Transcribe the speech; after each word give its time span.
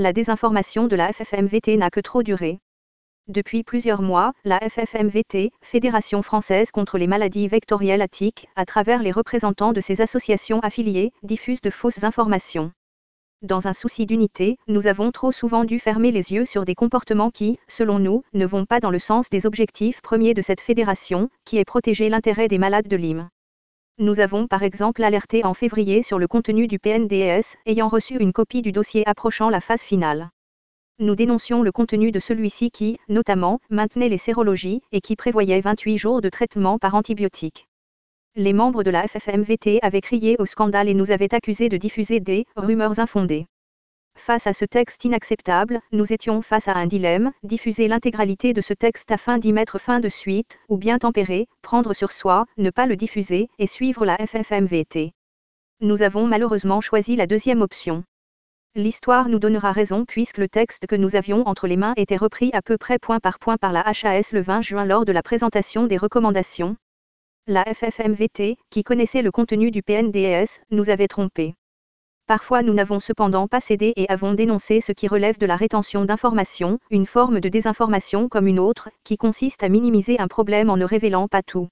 La 0.00 0.12
désinformation 0.12 0.86
de 0.86 0.94
la 0.94 1.12
FFMVT 1.12 1.76
n'a 1.76 1.90
que 1.90 1.98
trop 1.98 2.22
duré. 2.22 2.60
Depuis 3.26 3.64
plusieurs 3.64 4.00
mois, 4.00 4.32
la 4.44 4.60
FFMVT, 4.60 5.50
Fédération 5.60 6.22
française 6.22 6.70
contre 6.70 6.98
les 6.98 7.08
maladies 7.08 7.48
vectorielles 7.48 8.00
attiques, 8.00 8.46
à 8.54 8.64
travers 8.64 9.02
les 9.02 9.10
représentants 9.10 9.72
de 9.72 9.80
ses 9.80 10.00
associations 10.00 10.60
affiliées, 10.60 11.10
diffuse 11.24 11.60
de 11.60 11.70
fausses 11.70 12.04
informations. 12.04 12.70
Dans 13.42 13.66
un 13.66 13.72
souci 13.72 14.06
d'unité, 14.06 14.56
nous 14.68 14.86
avons 14.86 15.10
trop 15.10 15.32
souvent 15.32 15.64
dû 15.64 15.80
fermer 15.80 16.12
les 16.12 16.32
yeux 16.32 16.44
sur 16.44 16.64
des 16.64 16.76
comportements 16.76 17.32
qui, 17.32 17.58
selon 17.66 17.98
nous, 17.98 18.22
ne 18.34 18.46
vont 18.46 18.66
pas 18.66 18.78
dans 18.78 18.92
le 18.92 19.00
sens 19.00 19.28
des 19.30 19.46
objectifs 19.46 20.00
premiers 20.00 20.32
de 20.32 20.42
cette 20.42 20.60
fédération, 20.60 21.28
qui 21.44 21.58
est 21.58 21.64
protéger 21.64 22.08
l'intérêt 22.08 22.46
des 22.46 22.58
malades 22.58 22.86
de 22.86 22.96
Lyme. 22.96 23.30
Nous 23.98 24.20
avons 24.20 24.46
par 24.46 24.62
exemple 24.62 25.02
alerté 25.02 25.44
en 25.44 25.54
février 25.54 26.02
sur 26.02 26.18
le 26.18 26.28
contenu 26.28 26.66
du 26.66 26.78
PNDS, 26.78 27.56
ayant 27.66 27.88
reçu 27.88 28.16
une 28.16 28.32
copie 28.32 28.62
du 28.62 28.72
dossier 28.72 29.06
approchant 29.06 29.50
la 29.50 29.60
phase 29.60 29.82
finale 29.82 30.30
nous 31.00 31.14
dénoncions 31.14 31.62
le 31.62 31.70
contenu 31.70 32.10
de 32.10 32.18
celui-ci 32.18 32.70
qui, 32.70 32.98
notamment, 33.08 33.60
maintenait 33.70 34.08
les 34.08 34.18
sérologies 34.18 34.82
et 34.90 35.00
qui 35.00 35.14
prévoyait 35.14 35.60
28 35.60 35.96
jours 35.96 36.20
de 36.20 36.28
traitement 36.28 36.78
par 36.78 36.96
antibiotiques. 36.96 37.68
Les 38.34 38.52
membres 38.52 38.82
de 38.82 38.90
la 38.90 39.06
FFMVT 39.06 39.78
avaient 39.82 40.00
crié 40.00 40.36
au 40.40 40.46
scandale 40.46 40.88
et 40.88 40.94
nous 40.94 41.12
avaient 41.12 41.34
accusés 41.34 41.68
de 41.68 41.76
diffuser 41.76 42.18
des 42.18 42.46
rumeurs 42.56 42.98
infondées. 42.98 43.46
Face 44.18 44.48
à 44.48 44.52
ce 44.52 44.64
texte 44.64 45.04
inacceptable, 45.04 45.80
nous 45.92 46.12
étions 46.12 46.42
face 46.42 46.66
à 46.66 46.74
un 46.74 46.86
dilemme, 46.86 47.30
diffuser 47.44 47.86
l'intégralité 47.86 48.52
de 48.52 48.60
ce 48.60 48.74
texte 48.74 49.10
afin 49.12 49.38
d'y 49.38 49.52
mettre 49.52 49.78
fin 49.78 50.00
de 50.00 50.08
suite, 50.08 50.58
ou 50.68 50.76
bien 50.76 50.98
tempérer, 50.98 51.46
prendre 51.62 51.94
sur 51.94 52.10
soi, 52.10 52.44
ne 52.58 52.70
pas 52.70 52.86
le 52.86 52.96
diffuser, 52.96 53.48
et 53.58 53.68
suivre 53.68 54.04
la 54.04 54.16
FFMVT. 54.18 55.12
Nous 55.80 56.02
avons 56.02 56.26
malheureusement 56.26 56.80
choisi 56.80 57.14
la 57.14 57.28
deuxième 57.28 57.62
option. 57.62 58.02
L'histoire 58.74 59.28
nous 59.28 59.38
donnera 59.38 59.70
raison 59.70 60.04
puisque 60.04 60.38
le 60.38 60.48
texte 60.48 60.86
que 60.88 60.96
nous 60.96 61.14
avions 61.14 61.46
entre 61.46 61.68
les 61.68 61.76
mains 61.76 61.94
était 61.96 62.16
repris 62.16 62.50
à 62.52 62.60
peu 62.60 62.76
près 62.76 62.98
point 62.98 63.20
par 63.20 63.38
point 63.38 63.56
par 63.56 63.72
la 63.72 63.86
HAS 63.86 64.32
le 64.32 64.40
20 64.40 64.60
juin 64.62 64.84
lors 64.84 65.04
de 65.04 65.12
la 65.12 65.22
présentation 65.22 65.86
des 65.86 65.96
recommandations. 65.96 66.76
La 67.46 67.64
FFMVT, 67.64 68.58
qui 68.68 68.82
connaissait 68.82 69.22
le 69.22 69.30
contenu 69.30 69.70
du 69.70 69.82
PNDS, 69.82 70.60
nous 70.70 70.90
avait 70.90 71.08
trompés. 71.08 71.54
Parfois 72.28 72.62
nous 72.62 72.74
n'avons 72.74 73.00
cependant 73.00 73.48
pas 73.48 73.62
cédé 73.62 73.94
et 73.96 74.04
avons 74.10 74.34
dénoncé 74.34 74.82
ce 74.82 74.92
qui 74.92 75.08
relève 75.08 75.38
de 75.38 75.46
la 75.46 75.56
rétention 75.56 76.04
d'informations, 76.04 76.78
une 76.90 77.06
forme 77.06 77.40
de 77.40 77.48
désinformation 77.48 78.28
comme 78.28 78.46
une 78.46 78.58
autre, 78.58 78.90
qui 79.02 79.16
consiste 79.16 79.62
à 79.62 79.70
minimiser 79.70 80.20
un 80.20 80.28
problème 80.28 80.68
en 80.68 80.76
ne 80.76 80.84
révélant 80.84 81.26
pas 81.26 81.40
tout. 81.40 81.68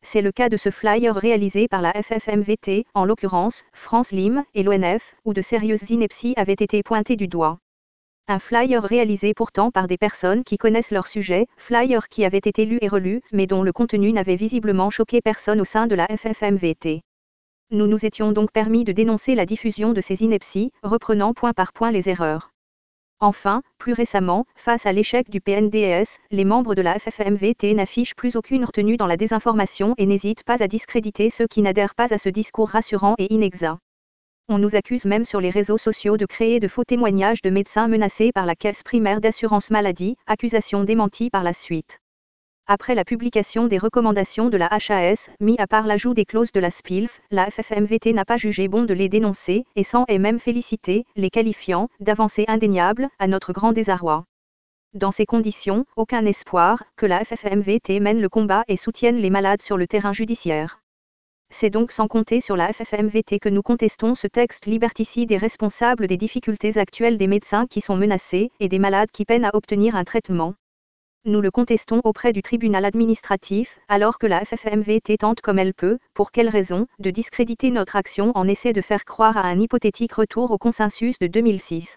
C'est 0.00 0.22
le 0.22 0.32
cas 0.32 0.48
de 0.48 0.56
ce 0.56 0.70
flyer 0.70 1.14
réalisé 1.14 1.68
par 1.68 1.82
la 1.82 1.92
FFMVT, 1.92 2.86
en 2.94 3.04
l'occurrence, 3.04 3.64
France 3.74 4.12
Lim, 4.12 4.44
et 4.54 4.62
l'ONF, 4.62 5.14
où 5.26 5.34
de 5.34 5.42
sérieuses 5.42 5.90
inepties 5.90 6.32
avaient 6.38 6.54
été 6.54 6.82
pointées 6.82 7.16
du 7.16 7.28
doigt. 7.28 7.58
Un 8.28 8.38
flyer 8.38 8.82
réalisé 8.82 9.34
pourtant 9.34 9.70
par 9.70 9.88
des 9.88 9.98
personnes 9.98 10.42
qui 10.42 10.56
connaissent 10.56 10.90
leur 10.90 11.06
sujet, 11.06 11.46
flyer 11.58 12.08
qui 12.08 12.24
avait 12.24 12.38
été 12.38 12.64
lu 12.64 12.78
et 12.80 12.88
relu, 12.88 13.20
mais 13.30 13.46
dont 13.46 13.62
le 13.62 13.74
contenu 13.74 14.14
n'avait 14.14 14.36
visiblement 14.36 14.88
choqué 14.88 15.20
personne 15.20 15.60
au 15.60 15.66
sein 15.66 15.86
de 15.86 15.94
la 15.94 16.06
FFMVT. 16.06 17.02
Nous 17.74 17.86
nous 17.86 18.04
étions 18.04 18.32
donc 18.32 18.52
permis 18.52 18.84
de 18.84 18.92
dénoncer 18.92 19.34
la 19.34 19.46
diffusion 19.46 19.94
de 19.94 20.02
ces 20.02 20.22
inepties, 20.22 20.72
reprenant 20.82 21.32
point 21.32 21.54
par 21.54 21.72
point 21.72 21.90
les 21.90 22.10
erreurs. 22.10 22.50
Enfin, 23.18 23.62
plus 23.78 23.94
récemment, 23.94 24.44
face 24.56 24.84
à 24.84 24.92
l'échec 24.92 25.30
du 25.30 25.40
PNDS, 25.40 26.18
les 26.30 26.44
membres 26.44 26.74
de 26.74 26.82
la 26.82 26.98
FFMVT 26.98 27.72
n'affichent 27.72 28.14
plus 28.14 28.36
aucune 28.36 28.66
retenue 28.66 28.98
dans 28.98 29.06
la 29.06 29.16
désinformation 29.16 29.94
et 29.96 30.04
n'hésitent 30.04 30.44
pas 30.44 30.62
à 30.62 30.68
discréditer 30.68 31.30
ceux 31.30 31.46
qui 31.46 31.62
n'adhèrent 31.62 31.94
pas 31.94 32.12
à 32.12 32.18
ce 32.18 32.28
discours 32.28 32.68
rassurant 32.68 33.14
et 33.16 33.32
inexact. 33.32 33.78
On 34.50 34.58
nous 34.58 34.76
accuse 34.76 35.06
même 35.06 35.24
sur 35.24 35.40
les 35.40 35.48
réseaux 35.48 35.78
sociaux 35.78 36.18
de 36.18 36.26
créer 36.26 36.60
de 36.60 36.68
faux 36.68 36.84
témoignages 36.84 37.40
de 37.40 37.48
médecins 37.48 37.88
menacés 37.88 38.32
par 38.32 38.44
la 38.44 38.54
caisse 38.54 38.82
primaire 38.82 39.22
d'assurance 39.22 39.70
maladie, 39.70 40.16
accusation 40.26 40.84
démentie 40.84 41.30
par 41.30 41.42
la 41.42 41.54
suite. 41.54 42.01
Après 42.74 42.94
la 42.94 43.04
publication 43.04 43.66
des 43.66 43.76
recommandations 43.76 44.48
de 44.48 44.56
la 44.56 44.66
HAS, 44.72 45.28
mis 45.40 45.56
à 45.58 45.66
part 45.66 45.86
l'ajout 45.86 46.14
des 46.14 46.24
clauses 46.24 46.52
de 46.52 46.58
la 46.58 46.70
SPILF, 46.70 47.20
la 47.30 47.50
FFMVT 47.50 48.14
n'a 48.14 48.24
pas 48.24 48.38
jugé 48.38 48.66
bon 48.66 48.84
de 48.84 48.94
les 48.94 49.10
dénoncer, 49.10 49.66
et 49.76 49.84
sans 49.84 50.06
est 50.08 50.18
même 50.18 50.40
félicité, 50.40 51.04
les 51.14 51.28
qualifiant 51.28 51.90
d'avancées 52.00 52.46
indéniables, 52.48 53.10
à 53.18 53.26
notre 53.26 53.52
grand 53.52 53.72
désarroi. 53.72 54.24
Dans 54.94 55.12
ces 55.12 55.26
conditions, 55.26 55.84
aucun 55.96 56.24
espoir 56.24 56.82
que 56.96 57.04
la 57.04 57.22
FFMVT 57.26 58.00
mène 58.00 58.22
le 58.22 58.30
combat 58.30 58.64
et 58.68 58.78
soutienne 58.78 59.18
les 59.18 59.28
malades 59.28 59.60
sur 59.60 59.76
le 59.76 59.86
terrain 59.86 60.14
judiciaire. 60.14 60.80
C'est 61.50 61.68
donc 61.68 61.92
sans 61.92 62.08
compter 62.08 62.40
sur 62.40 62.56
la 62.56 62.72
FFMVT 62.72 63.38
que 63.38 63.50
nous 63.50 63.60
contestons 63.60 64.14
ce 64.14 64.28
texte 64.28 64.64
liberticide 64.64 65.30
et 65.30 65.36
responsable 65.36 66.06
des 66.06 66.16
difficultés 66.16 66.78
actuelles 66.78 67.18
des 67.18 67.26
médecins 67.26 67.66
qui 67.66 67.82
sont 67.82 67.98
menacés 67.98 68.50
et 68.60 68.70
des 68.70 68.78
malades 68.78 69.10
qui 69.12 69.26
peinent 69.26 69.44
à 69.44 69.54
obtenir 69.54 69.94
un 69.94 70.04
traitement. 70.04 70.54
Nous 71.24 71.40
le 71.40 71.52
contestons 71.52 72.00
auprès 72.02 72.32
du 72.32 72.42
tribunal 72.42 72.84
administratif, 72.84 73.78
alors 73.86 74.18
que 74.18 74.26
la 74.26 74.44
FFMVT 74.44 75.18
tente 75.18 75.40
comme 75.40 75.60
elle 75.60 75.72
peut, 75.72 75.98
pour 76.14 76.32
quelle 76.32 76.48
raison, 76.48 76.88
de 76.98 77.10
discréditer 77.10 77.70
notre 77.70 77.94
action 77.94 78.32
en 78.34 78.48
essaie 78.48 78.72
de 78.72 78.80
faire 78.80 79.04
croire 79.04 79.36
à 79.36 79.42
un 79.42 79.60
hypothétique 79.60 80.14
retour 80.14 80.50
au 80.50 80.58
consensus 80.58 81.20
de 81.20 81.28
2006. 81.28 81.96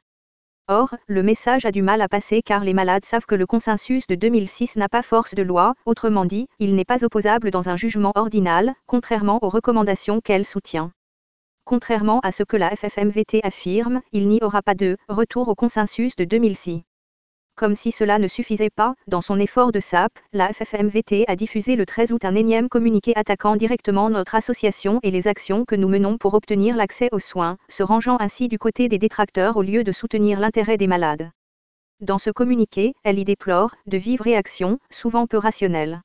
Or, 0.67 0.93
le 1.07 1.23
message 1.23 1.65
a 1.65 1.71
du 1.71 1.81
mal 1.81 2.01
à 2.01 2.07
passer 2.07 2.43
car 2.43 2.63
les 2.63 2.75
malades 2.75 3.03
savent 3.03 3.25
que 3.25 3.33
le 3.33 3.47
consensus 3.47 4.05
de 4.05 4.13
2006 4.13 4.75
n'a 4.75 4.89
pas 4.89 5.01
force 5.01 5.33
de 5.33 5.41
loi, 5.41 5.73
autrement 5.87 6.25
dit, 6.25 6.45
il 6.59 6.75
n'est 6.75 6.85
pas 6.85 7.03
opposable 7.03 7.49
dans 7.49 7.67
un 7.67 7.77
jugement 7.77 8.11
ordinal, 8.13 8.75
contrairement 8.85 9.39
aux 9.41 9.49
recommandations 9.49 10.21
qu'elle 10.21 10.45
soutient. 10.45 10.91
Contrairement 11.63 12.19
à 12.19 12.31
ce 12.31 12.43
que 12.43 12.57
la 12.57 12.75
FFMVT 12.75 13.39
affirme, 13.43 14.01
il 14.11 14.27
n'y 14.27 14.37
aura 14.43 14.61
pas 14.61 14.75
de 14.75 14.97
retour 15.09 15.47
au 15.47 15.55
consensus 15.55 16.15
de 16.15 16.25
2006. 16.25 16.83
Comme 17.57 17.77
si 17.77 17.93
cela 17.93 18.19
ne 18.19 18.27
suffisait 18.27 18.69
pas, 18.69 18.95
dans 19.07 19.21
son 19.21 19.39
effort 19.39 19.71
de 19.71 19.79
SAP, 19.79 20.11
la 20.33 20.51
FFMVT 20.51 21.23
a 21.29 21.37
diffusé 21.37 21.77
le 21.77 21.85
13 21.85 22.11
août 22.11 22.25
un 22.25 22.35
énième 22.35 22.67
communiqué 22.67 23.13
attaquant 23.15 23.55
directement 23.55 24.09
notre 24.09 24.35
association 24.35 24.99
et 25.03 25.11
les 25.11 25.29
actions 25.29 25.63
que 25.63 25.75
nous 25.75 25.87
menons 25.87 26.17
pour 26.17 26.33
obtenir 26.33 26.75
l'accès 26.75 27.07
aux 27.13 27.19
soins, 27.19 27.55
se 27.69 27.81
rangeant 27.81 28.17
ainsi 28.19 28.49
du 28.49 28.59
côté 28.59 28.89
des 28.89 28.97
détracteurs 28.97 29.55
au 29.55 29.61
lieu 29.61 29.85
de 29.85 29.93
soutenir 29.93 30.41
l'intérêt 30.41 30.75
des 30.75 30.87
malades. 30.87 31.31
Dans 32.01 32.19
ce 32.19 32.29
communiqué, 32.29 32.93
elle 33.03 33.19
y 33.19 33.23
déplore 33.23 33.73
de 33.85 33.97
vives 33.97 34.21
réactions, 34.21 34.79
souvent 34.91 35.25
peu 35.25 35.37
rationnelles. 35.37 36.01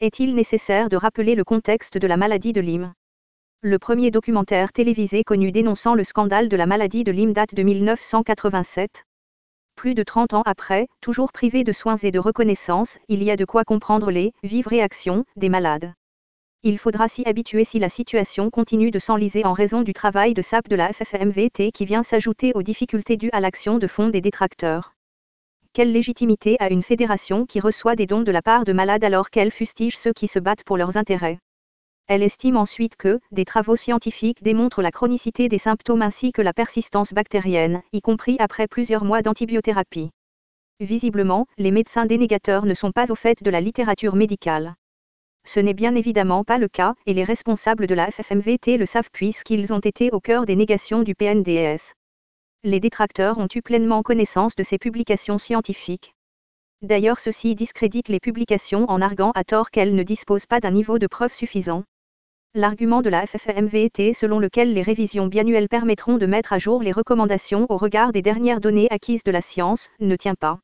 Est-il 0.00 0.34
nécessaire 0.34 0.90
de 0.90 0.98
rappeler 0.98 1.34
le 1.34 1.44
contexte 1.44 1.96
de 1.96 2.06
la 2.06 2.18
maladie 2.18 2.52
de 2.52 2.60
Lyme? 2.60 2.92
Le 3.62 3.78
premier 3.78 4.10
documentaire 4.10 4.70
télévisé 4.70 5.24
connu 5.24 5.50
dénonçant 5.50 5.94
le 5.94 6.04
scandale 6.04 6.50
de 6.50 6.56
la 6.58 6.66
maladie 6.66 7.04
de 7.04 7.12
Lyme 7.12 7.32
date 7.32 7.54
de 7.54 7.62
1987. 7.62 9.04
Plus 9.76 9.94
de 9.94 10.02
30 10.02 10.34
ans 10.34 10.42
après, 10.46 10.86
toujours 11.00 11.32
privé 11.32 11.64
de 11.64 11.72
soins 11.72 11.96
et 11.96 12.10
de 12.10 12.18
reconnaissance, 12.18 12.96
il 13.08 13.22
y 13.22 13.30
a 13.30 13.36
de 13.36 13.44
quoi 13.44 13.64
comprendre 13.64 14.10
les 14.10 14.32
vives 14.42 14.68
réactions 14.68 15.24
des 15.36 15.48
malades. 15.48 15.92
Il 16.62 16.78
faudra 16.78 17.08
s'y 17.08 17.22
habituer 17.26 17.64
si 17.64 17.78
la 17.78 17.90
situation 17.90 18.48
continue 18.48 18.90
de 18.90 18.98
s'enliser 18.98 19.44
en 19.44 19.52
raison 19.52 19.82
du 19.82 19.92
travail 19.92 20.32
de 20.32 20.40
SAP 20.40 20.68
de 20.68 20.76
la 20.76 20.92
FFMVT 20.92 21.72
qui 21.72 21.84
vient 21.84 22.02
s'ajouter 22.02 22.52
aux 22.54 22.62
difficultés 22.62 23.18
dues 23.18 23.30
à 23.32 23.40
l'action 23.40 23.76
de 23.78 23.86
fond 23.86 24.08
des 24.08 24.22
détracteurs. 24.22 24.94
Quelle 25.74 25.92
légitimité 25.92 26.56
a 26.60 26.70
une 26.70 26.82
fédération 26.82 27.44
qui 27.44 27.60
reçoit 27.60 27.96
des 27.96 28.06
dons 28.06 28.22
de 28.22 28.30
la 28.30 28.42
part 28.42 28.64
de 28.64 28.72
malades 28.72 29.04
alors 29.04 29.28
qu'elle 29.28 29.50
fustige 29.50 29.98
ceux 29.98 30.12
qui 30.12 30.28
se 30.28 30.38
battent 30.38 30.64
pour 30.64 30.76
leurs 30.78 30.96
intérêts? 30.96 31.38
Elle 32.06 32.22
estime 32.22 32.56
ensuite 32.56 32.96
que, 32.96 33.18
des 33.32 33.44
travaux 33.44 33.76
scientifiques 33.76 34.42
démontrent 34.42 34.82
la 34.82 34.90
chronicité 34.90 35.48
des 35.48 35.58
symptômes 35.58 36.02
ainsi 36.02 36.32
que 36.32 36.42
la 36.42 36.52
persistance 36.52 37.12
bactérienne, 37.12 37.82
y 37.92 38.02
compris 38.02 38.36
après 38.38 38.68
plusieurs 38.68 39.04
mois 39.04 39.22
d'antibiothérapie. 39.22 40.10
Visiblement, 40.80 41.46
les 41.56 41.70
médecins 41.70 42.04
dénégateurs 42.04 42.66
ne 42.66 42.74
sont 42.74 42.92
pas 42.92 43.10
au 43.10 43.14
fait 43.14 43.42
de 43.42 43.50
la 43.50 43.60
littérature 43.60 44.16
médicale. 44.16 44.74
Ce 45.46 45.60
n'est 45.60 45.74
bien 45.74 45.94
évidemment 45.94 46.44
pas 46.44 46.58
le 46.58 46.68
cas, 46.68 46.94
et 47.06 47.14
les 47.14 47.24
responsables 47.24 47.86
de 47.86 47.94
la 47.94 48.10
FFMVT 48.10 48.76
le 48.76 48.86
savent 48.86 49.10
puisqu'ils 49.12 49.72
ont 49.72 49.80
été 49.80 50.10
au 50.10 50.20
cœur 50.20 50.46
des 50.46 50.56
négations 50.56 51.02
du 51.02 51.14
PNDS. 51.14 51.94
Les 52.64 52.80
détracteurs 52.80 53.38
ont 53.38 53.48
eu 53.54 53.62
pleinement 53.62 54.02
connaissance 54.02 54.56
de 54.56 54.62
ces 54.62 54.78
publications 54.78 55.38
scientifiques. 55.38 56.14
D'ailleurs 56.82 57.20
ceux-ci 57.20 57.54
discréditent 57.54 58.08
les 58.08 58.20
publications 58.20 58.90
en 58.90 59.00
arguant 59.00 59.32
à 59.34 59.44
tort 59.44 59.70
qu'elles 59.70 59.94
ne 59.94 60.02
disposent 60.02 60.46
pas 60.46 60.60
d'un 60.60 60.70
niveau 60.70 60.98
de 60.98 61.06
preuve 61.06 61.32
suffisant. 61.32 61.84
L'argument 62.56 63.02
de 63.02 63.10
la 63.10 63.26
FFMVT 63.26 64.12
selon 64.12 64.38
lequel 64.38 64.74
les 64.74 64.82
révisions 64.82 65.26
biannuelles 65.26 65.68
permettront 65.68 66.18
de 66.18 66.26
mettre 66.26 66.52
à 66.52 66.60
jour 66.60 66.84
les 66.84 66.92
recommandations 66.92 67.66
au 67.68 67.76
regard 67.76 68.12
des 68.12 68.22
dernières 68.22 68.60
données 68.60 68.86
acquises 68.92 69.24
de 69.24 69.32
la 69.32 69.40
science 69.40 69.88
ne 69.98 70.14
tient 70.14 70.36
pas. 70.36 70.60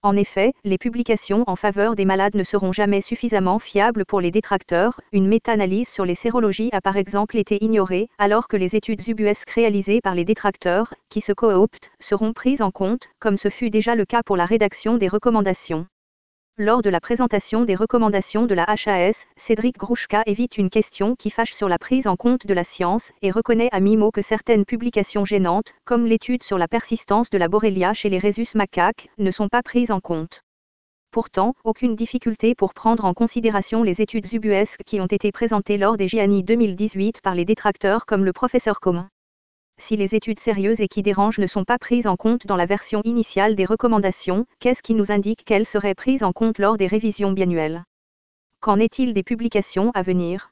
En 0.00 0.16
effet, 0.16 0.54
les 0.64 0.78
publications 0.78 1.44
en 1.46 1.54
faveur 1.54 1.96
des 1.96 2.06
malades 2.06 2.34
ne 2.34 2.44
seront 2.44 2.72
jamais 2.72 3.02
suffisamment 3.02 3.58
fiables 3.58 4.06
pour 4.06 4.22
les 4.22 4.30
détracteurs. 4.30 5.02
Une 5.12 5.28
méta-analyse 5.28 5.90
sur 5.90 6.06
les 6.06 6.14
sérologies 6.14 6.70
a 6.72 6.80
par 6.80 6.96
exemple 6.96 7.36
été 7.36 7.62
ignorée, 7.62 8.08
alors 8.16 8.48
que 8.48 8.56
les 8.56 8.74
études 8.74 9.06
ubuesques 9.06 9.50
réalisées 9.50 10.00
par 10.00 10.14
les 10.14 10.24
détracteurs, 10.24 10.94
qui 11.10 11.20
se 11.20 11.32
cooptent, 11.32 11.90
seront 12.00 12.32
prises 12.32 12.62
en 12.62 12.70
compte, 12.70 13.08
comme 13.18 13.36
ce 13.36 13.50
fut 13.50 13.68
déjà 13.68 13.94
le 13.96 14.06
cas 14.06 14.22
pour 14.22 14.38
la 14.38 14.46
rédaction 14.46 14.96
des 14.96 15.08
recommandations. 15.08 15.86
Lors 16.60 16.82
de 16.82 16.90
la 16.90 17.00
présentation 17.00 17.62
des 17.62 17.76
recommandations 17.76 18.44
de 18.44 18.54
la 18.54 18.64
HAS, 18.64 19.26
Cédric 19.36 19.78
Grouchka 19.78 20.24
évite 20.26 20.58
une 20.58 20.70
question 20.70 21.14
qui 21.14 21.30
fâche 21.30 21.52
sur 21.52 21.68
la 21.68 21.78
prise 21.78 22.08
en 22.08 22.16
compte 22.16 22.48
de 22.48 22.52
la 22.52 22.64
science 22.64 23.12
et 23.22 23.30
reconnaît 23.30 23.68
à 23.70 23.78
mi-mot 23.78 24.10
que 24.10 24.22
certaines 24.22 24.64
publications 24.64 25.24
gênantes, 25.24 25.72
comme 25.84 26.04
l'étude 26.04 26.42
sur 26.42 26.58
la 26.58 26.66
persistance 26.66 27.30
de 27.30 27.38
la 27.38 27.46
borrelia 27.46 27.92
chez 27.92 28.08
les 28.08 28.18
rhésus 28.18 28.56
macaques, 28.56 29.08
ne 29.18 29.30
sont 29.30 29.46
pas 29.46 29.62
prises 29.62 29.92
en 29.92 30.00
compte. 30.00 30.42
Pourtant, 31.12 31.54
aucune 31.62 31.94
difficulté 31.94 32.56
pour 32.56 32.74
prendre 32.74 33.04
en 33.04 33.14
considération 33.14 33.84
les 33.84 34.00
études 34.00 34.32
ubuesques 34.32 34.82
qui 34.84 35.00
ont 35.00 35.06
été 35.06 35.30
présentées 35.30 35.78
lors 35.78 35.96
des 35.96 36.08
GIANI 36.08 36.42
2018 36.42 37.20
par 37.22 37.36
les 37.36 37.44
détracteurs 37.44 38.04
comme 38.04 38.24
le 38.24 38.32
professeur 38.32 38.80
commun 38.80 39.08
si 39.78 39.96
les 39.96 40.14
études 40.14 40.40
sérieuses 40.40 40.80
et 40.80 40.88
qui 40.88 41.02
dérangent 41.02 41.38
ne 41.38 41.46
sont 41.46 41.64
pas 41.64 41.78
prises 41.78 42.06
en 42.06 42.16
compte 42.16 42.46
dans 42.46 42.56
la 42.56 42.66
version 42.66 43.00
initiale 43.04 43.54
des 43.54 43.64
recommandations, 43.64 44.44
qu'est-ce 44.58 44.82
qui 44.82 44.94
nous 44.94 45.10
indique 45.10 45.44
qu'elles 45.44 45.66
seraient 45.66 45.94
prises 45.94 46.22
en 46.22 46.32
compte 46.32 46.58
lors 46.58 46.76
des 46.76 46.86
révisions 46.86 47.32
biannuelles 47.32 47.84
Qu'en 48.60 48.78
est-il 48.78 49.14
des 49.14 49.22
publications 49.22 49.92
à 49.94 50.02
venir? 50.02 50.50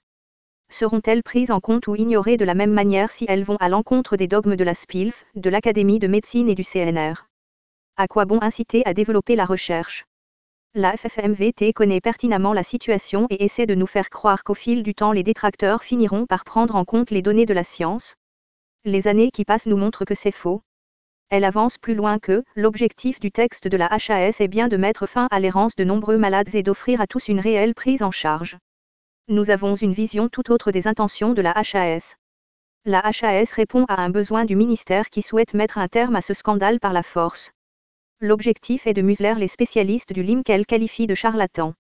Seront-elles 0.70 1.22
prises 1.22 1.50
en 1.50 1.60
compte 1.60 1.86
ou 1.86 1.96
ignorées 1.96 2.36
de 2.36 2.44
la 2.44 2.54
même 2.54 2.72
manière 2.72 3.10
si 3.10 3.24
elles 3.28 3.44
vont 3.44 3.56
à 3.56 3.68
l'encontre 3.68 4.16
des 4.16 4.28
dogmes 4.28 4.56
de 4.56 4.64
la 4.64 4.74
SPILF, 4.74 5.24
de 5.34 5.50
l'Académie 5.50 5.98
de 5.98 6.08
médecine 6.08 6.48
et 6.48 6.54
du 6.54 6.64
CNR 6.64 7.28
À 7.96 8.08
quoi 8.08 8.24
bon 8.24 8.38
inciter 8.42 8.82
à 8.84 8.94
développer 8.94 9.36
la 9.36 9.44
recherche? 9.44 10.04
La 10.74 10.96
FFMVT 10.96 11.72
connaît 11.72 12.00
pertinemment 12.00 12.52
la 12.52 12.62
situation 12.62 13.26
et 13.30 13.44
essaie 13.44 13.66
de 13.66 13.74
nous 13.74 13.86
faire 13.86 14.10
croire 14.10 14.44
qu'au 14.44 14.54
fil 14.54 14.82
du 14.82 14.94
temps 14.94 15.12
les 15.12 15.22
détracteurs 15.22 15.82
finiront 15.82 16.26
par 16.26 16.44
prendre 16.44 16.76
en 16.76 16.84
compte 16.84 17.10
les 17.10 17.22
données 17.22 17.46
de 17.46 17.54
la 17.54 17.64
science, 17.64 18.14
les 18.86 19.08
années 19.08 19.30
qui 19.32 19.44
passent 19.44 19.66
nous 19.66 19.76
montrent 19.76 20.04
que 20.04 20.14
c'est 20.14 20.30
faux. 20.30 20.62
Elle 21.28 21.44
avance 21.44 21.76
plus 21.76 21.96
loin 21.96 22.20
que, 22.20 22.44
l'objectif 22.54 23.18
du 23.18 23.32
texte 23.32 23.66
de 23.66 23.76
la 23.76 23.86
HAS 23.86 24.40
est 24.40 24.48
bien 24.48 24.68
de 24.68 24.76
mettre 24.76 25.06
fin 25.06 25.26
à 25.32 25.40
l'errance 25.40 25.74
de 25.74 25.82
nombreux 25.82 26.18
malades 26.18 26.54
et 26.54 26.62
d'offrir 26.62 27.00
à 27.00 27.08
tous 27.08 27.26
une 27.26 27.40
réelle 27.40 27.74
prise 27.74 28.04
en 28.04 28.12
charge. 28.12 28.56
Nous 29.26 29.50
avons 29.50 29.74
une 29.74 29.92
vision 29.92 30.28
tout 30.28 30.52
autre 30.52 30.70
des 30.70 30.86
intentions 30.86 31.34
de 31.34 31.42
la 31.42 31.50
HAS. 31.50 32.14
La 32.84 33.00
HAS 33.00 33.52
répond 33.54 33.84
à 33.88 34.00
un 34.00 34.08
besoin 34.08 34.44
du 34.44 34.54
ministère 34.54 35.10
qui 35.10 35.20
souhaite 35.20 35.54
mettre 35.54 35.78
un 35.78 35.88
terme 35.88 36.14
à 36.14 36.22
ce 36.22 36.32
scandale 36.32 36.78
par 36.78 36.92
la 36.92 37.02
force. 37.02 37.50
L'objectif 38.20 38.86
est 38.86 38.94
de 38.94 39.02
museler 39.02 39.34
les 39.36 39.48
spécialistes 39.48 40.12
du 40.12 40.22
LIM 40.22 40.44
qu'elle 40.44 40.64
qualifie 40.64 41.08
de 41.08 41.16
charlatans. 41.16 41.74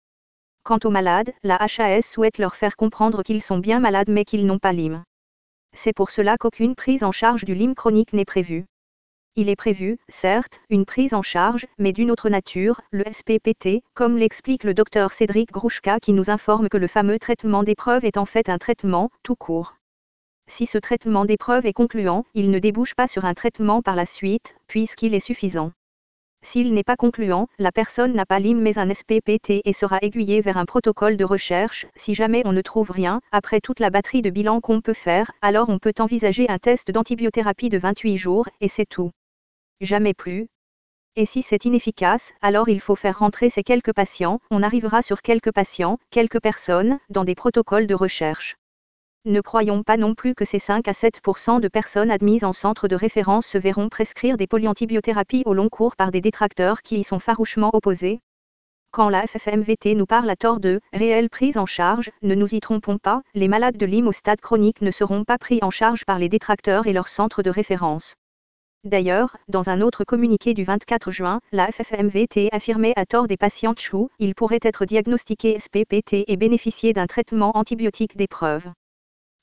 Quant 0.63 0.79
aux 0.85 0.89
malades, 0.89 1.33
la 1.43 1.57
HAS 1.57 2.03
souhaite 2.03 2.37
leur 2.37 2.55
faire 2.55 2.77
comprendre 2.77 3.23
qu'ils 3.23 3.43
sont 3.43 3.57
bien 3.57 3.81
malades 3.81 4.09
mais 4.09 4.23
qu'ils 4.23 4.45
n'ont 4.45 4.57
pas 4.57 4.71
LIM. 4.71 5.03
C'est 5.73 5.93
pour 5.93 6.11
cela 6.11 6.37
qu'aucune 6.37 6.75
prise 6.75 7.03
en 7.03 7.11
charge 7.11 7.45
du 7.45 7.55
lyme 7.55 7.75
chronique 7.75 8.13
n'est 8.13 8.25
prévue. 8.25 8.65
Il 9.35 9.49
est 9.49 9.55
prévu, 9.55 9.97
certes, 10.09 10.59
une 10.69 10.85
prise 10.85 11.15
en 11.15 11.23
charge, 11.23 11.65
mais 11.79 11.91
d'une 11.91 12.11
autre 12.11 12.29
nature, 12.29 12.81
le 12.91 13.03
SPPT, 13.11 13.81
comme 13.95 14.15
l'explique 14.15 14.63
le 14.63 14.75
docteur 14.75 15.11
Cédric 15.11 15.51
Grouchka 15.51 15.99
qui 15.99 16.13
nous 16.13 16.29
informe 16.29 16.69
que 16.69 16.77
le 16.77 16.87
fameux 16.87 17.17
traitement 17.17 17.63
d'épreuve 17.63 18.05
est 18.05 18.17
en 18.17 18.25
fait 18.25 18.47
un 18.47 18.59
traitement, 18.59 19.09
tout 19.23 19.35
court. 19.35 19.73
Si 20.47 20.67
ce 20.67 20.77
traitement 20.77 21.25
d'épreuve 21.25 21.65
est 21.65 21.73
concluant, 21.73 22.25
il 22.35 22.51
ne 22.51 22.59
débouche 22.59 22.93
pas 22.93 23.07
sur 23.07 23.25
un 23.25 23.33
traitement 23.33 23.81
par 23.81 23.95
la 23.95 24.05
suite, 24.05 24.55
puisqu'il 24.67 25.15
est 25.15 25.19
suffisant. 25.19 25.71
S'il 26.43 26.73
n'est 26.73 26.83
pas 26.83 26.97
concluant, 26.97 27.47
la 27.57 27.71
personne 27.71 28.13
n'a 28.13 28.25
pas 28.25 28.37
l'IM 28.37 28.59
mais 28.59 28.77
un 28.77 28.93
SPPT 28.93 29.61
et 29.63 29.73
sera 29.73 29.97
aiguillée 30.01 30.41
vers 30.41 30.57
un 30.57 30.65
protocole 30.65 31.15
de 31.15 31.23
recherche. 31.23 31.87
Si 31.95 32.13
jamais 32.13 32.43
on 32.45 32.51
ne 32.51 32.61
trouve 32.61 32.91
rien, 32.91 33.21
après 33.31 33.61
toute 33.61 33.79
la 33.79 33.89
batterie 33.89 34.21
de 34.21 34.29
bilan 34.29 34.59
qu'on 34.59 34.81
peut 34.81 34.93
faire, 34.93 35.31
alors 35.41 35.69
on 35.69 35.79
peut 35.79 35.93
envisager 35.99 36.49
un 36.49 36.59
test 36.59 36.91
d'antibiothérapie 36.91 37.69
de 37.69 37.77
28 37.77 38.17
jours, 38.17 38.47
et 38.59 38.67
c'est 38.67 38.85
tout. 38.85 39.11
Jamais 39.79 40.13
plus. 40.13 40.49
Et 41.15 41.25
si 41.25 41.43
c'est 41.43 41.63
inefficace, 41.65 42.33
alors 42.41 42.67
il 42.67 42.81
faut 42.81 42.95
faire 42.95 43.19
rentrer 43.19 43.49
ces 43.49 43.63
quelques 43.63 43.93
patients, 43.93 44.39
on 44.51 44.63
arrivera 44.63 45.01
sur 45.01 45.21
quelques 45.21 45.53
patients, 45.53 45.97
quelques 46.11 46.41
personnes, 46.41 46.99
dans 47.09 47.23
des 47.23 47.35
protocoles 47.35 47.87
de 47.87 47.95
recherche. 47.95 48.57
Ne 49.25 49.39
croyons 49.39 49.83
pas 49.83 49.95
non 49.95 50.15
plus 50.15 50.35
que 50.35 50.43
ces 50.43 50.59
5 50.59 50.85
à 50.89 50.91
7% 50.91 51.61
de 51.61 51.69
personnes 51.69 52.11
admises 52.11 52.43
en 52.43 52.51
centre 52.51 52.89
de 52.89 52.95
référence 52.97 53.47
se 53.47 53.57
verront 53.57 53.87
prescrire 53.87 54.35
des 54.35 54.47
polyantibiothérapie 54.47 55.43
au 55.45 55.53
long 55.53 55.69
cours 55.69 55.95
par 55.95 56.11
des 56.11 56.19
détracteurs 56.19 56.81
qui 56.81 56.99
y 56.99 57.03
sont 57.05 57.19
farouchement 57.19 57.69
opposés. 57.71 58.19
Quand 58.91 59.07
la 59.07 59.25
FFMVT 59.25 59.95
nous 59.95 60.05
parle 60.05 60.29
à 60.29 60.35
tort 60.35 60.59
de 60.59 60.81
réelle 60.91 61.29
prise 61.29 61.57
en 61.57 61.65
charge, 61.65 62.11
ne 62.21 62.35
nous 62.35 62.53
y 62.53 62.59
trompons 62.59 62.97
pas, 62.97 63.21
les 63.33 63.47
malades 63.47 63.77
de 63.77 63.85
Lyme 63.85 64.09
au 64.09 64.11
stade 64.11 64.41
chronique 64.41 64.81
ne 64.81 64.91
seront 64.91 65.23
pas 65.23 65.37
pris 65.37 65.59
en 65.61 65.69
charge 65.69 66.03
par 66.03 66.19
les 66.19 66.27
détracteurs 66.27 66.85
et 66.85 66.91
leurs 66.91 67.07
centres 67.07 67.43
de 67.43 67.49
référence. 67.49 68.15
D'ailleurs, 68.83 69.37
dans 69.47 69.69
un 69.69 69.79
autre 69.79 70.03
communiqué 70.03 70.53
du 70.53 70.65
24 70.65 71.11
juin, 71.11 71.39
la 71.53 71.71
FFMVT 71.71 72.49
affirmait 72.51 72.93
à 72.97 73.05
tort 73.05 73.29
des 73.29 73.37
patients 73.37 73.73
chou, 73.77 74.09
ils 74.19 74.35
pourraient 74.35 74.59
être 74.61 74.83
diagnostiqués 74.83 75.57
SPPT 75.57 76.25
et 76.27 76.35
bénéficier 76.35 76.91
d'un 76.91 77.07
traitement 77.07 77.55
antibiotique 77.55 78.17
d'épreuve. 78.17 78.69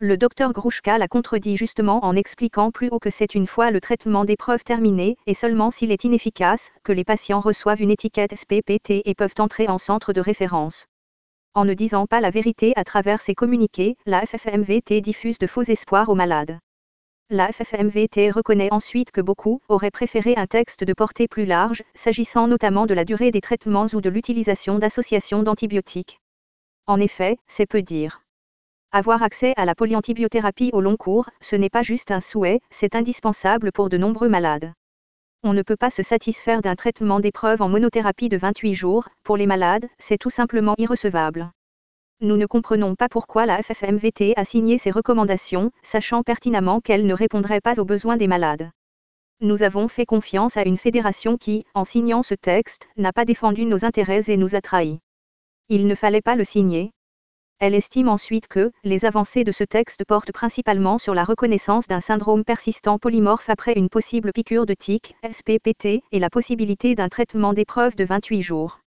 Le 0.02 0.16
docteur 0.16 0.54
Grouchka 0.54 0.96
l'a 0.96 1.08
contredit 1.08 1.58
justement 1.58 2.02
en 2.06 2.16
expliquant 2.16 2.70
plus 2.70 2.88
haut 2.88 2.98
que 2.98 3.10
c'est 3.10 3.34
une 3.34 3.46
fois 3.46 3.70
le 3.70 3.82
traitement 3.82 4.24
d'épreuve 4.24 4.64
terminé, 4.64 5.18
et 5.26 5.34
seulement 5.34 5.70
s'il 5.70 5.92
est 5.92 6.04
inefficace, 6.04 6.70
que 6.84 6.92
les 6.92 7.04
patients 7.04 7.40
reçoivent 7.40 7.82
une 7.82 7.90
étiquette 7.90 8.34
SPPT 8.34 9.02
et 9.04 9.14
peuvent 9.14 9.34
entrer 9.38 9.68
en 9.68 9.76
centre 9.76 10.14
de 10.14 10.22
référence. 10.22 10.86
En 11.52 11.66
ne 11.66 11.74
disant 11.74 12.06
pas 12.06 12.22
la 12.22 12.30
vérité 12.30 12.72
à 12.76 12.84
travers 12.84 13.20
ses 13.20 13.34
communiqués, 13.34 13.98
la 14.06 14.24
FFMVT 14.24 15.02
diffuse 15.02 15.38
de 15.38 15.46
faux 15.46 15.64
espoirs 15.64 16.08
aux 16.08 16.14
malades. 16.14 16.58
La 17.28 17.52
FFMVT 17.52 18.30
reconnaît 18.30 18.72
ensuite 18.72 19.10
que 19.10 19.20
beaucoup 19.20 19.60
auraient 19.68 19.90
préféré 19.90 20.32
un 20.34 20.46
texte 20.46 20.82
de 20.82 20.94
portée 20.94 21.28
plus 21.28 21.44
large, 21.44 21.82
s'agissant 21.94 22.46
notamment 22.46 22.86
de 22.86 22.94
la 22.94 23.04
durée 23.04 23.32
des 23.32 23.42
traitements 23.42 23.88
ou 23.92 24.00
de 24.00 24.08
l'utilisation 24.08 24.78
d'associations 24.78 25.42
d'antibiotiques. 25.42 26.20
En 26.86 26.98
effet, 26.98 27.36
c'est 27.48 27.66
peu 27.66 27.82
dire. 27.82 28.22
Avoir 28.92 29.22
accès 29.22 29.54
à 29.56 29.66
la 29.66 29.76
polyantibiothérapie 29.76 30.70
au 30.72 30.80
long 30.80 30.96
cours, 30.96 31.30
ce 31.40 31.54
n'est 31.54 31.70
pas 31.70 31.82
juste 31.82 32.10
un 32.10 32.20
souhait, 32.20 32.60
c'est 32.70 32.96
indispensable 32.96 33.70
pour 33.70 33.88
de 33.88 33.96
nombreux 33.96 34.28
malades. 34.28 34.72
On 35.44 35.52
ne 35.52 35.62
peut 35.62 35.76
pas 35.76 35.90
se 35.90 36.02
satisfaire 36.02 36.60
d'un 36.60 36.74
traitement 36.74 37.20
d'épreuve 37.20 37.62
en 37.62 37.68
monothérapie 37.68 38.28
de 38.28 38.36
28 38.36 38.74
jours, 38.74 39.08
pour 39.22 39.36
les 39.36 39.46
malades, 39.46 39.86
c'est 40.00 40.18
tout 40.18 40.28
simplement 40.28 40.74
irrecevable. 40.76 41.52
Nous 42.20 42.36
ne 42.36 42.46
comprenons 42.46 42.96
pas 42.96 43.08
pourquoi 43.08 43.46
la 43.46 43.62
FFMVT 43.62 44.32
a 44.36 44.44
signé 44.44 44.76
ces 44.76 44.90
recommandations, 44.90 45.70
sachant 45.84 46.24
pertinemment 46.24 46.80
qu'elles 46.80 47.06
ne 47.06 47.14
répondraient 47.14 47.60
pas 47.60 47.78
aux 47.78 47.84
besoins 47.84 48.16
des 48.16 48.26
malades. 48.26 48.70
Nous 49.40 49.62
avons 49.62 49.86
fait 49.86 50.04
confiance 50.04 50.56
à 50.56 50.64
une 50.64 50.78
fédération 50.78 51.36
qui, 51.36 51.64
en 51.74 51.84
signant 51.84 52.24
ce 52.24 52.34
texte, 52.34 52.88
n'a 52.96 53.12
pas 53.12 53.24
défendu 53.24 53.66
nos 53.66 53.84
intérêts 53.84 54.28
et 54.28 54.36
nous 54.36 54.56
a 54.56 54.60
trahis. 54.60 54.98
Il 55.68 55.86
ne 55.86 55.94
fallait 55.94 56.22
pas 56.22 56.34
le 56.34 56.44
signer, 56.44 56.90
elle 57.60 57.74
estime 57.74 58.08
ensuite 58.08 58.48
que 58.48 58.72
les 58.84 59.04
avancées 59.04 59.44
de 59.44 59.52
ce 59.52 59.64
texte 59.64 60.06
portent 60.06 60.32
principalement 60.32 60.96
sur 60.96 61.14
la 61.14 61.24
reconnaissance 61.24 61.86
d'un 61.86 62.00
syndrome 62.00 62.42
persistant 62.42 62.98
polymorphe 62.98 63.50
après 63.50 63.74
une 63.74 63.90
possible 63.90 64.32
piqûre 64.32 64.64
de 64.64 64.72
tic, 64.72 65.14
SPPT, 65.30 66.02
et 66.10 66.18
la 66.18 66.30
possibilité 66.30 66.94
d'un 66.94 67.10
traitement 67.10 67.52
d'épreuve 67.52 67.96
de 67.96 68.04
28 68.04 68.40
jours. 68.40 68.80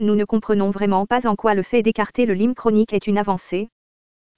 Nous 0.00 0.14
ne 0.14 0.24
comprenons 0.24 0.70
vraiment 0.70 1.04
pas 1.04 1.26
en 1.26 1.36
quoi 1.36 1.54
le 1.54 1.62
fait 1.62 1.82
d'écarter 1.82 2.24
le 2.24 2.32
lyme 2.32 2.54
chronique 2.54 2.94
est 2.94 3.06
une 3.06 3.18
avancée. 3.18 3.68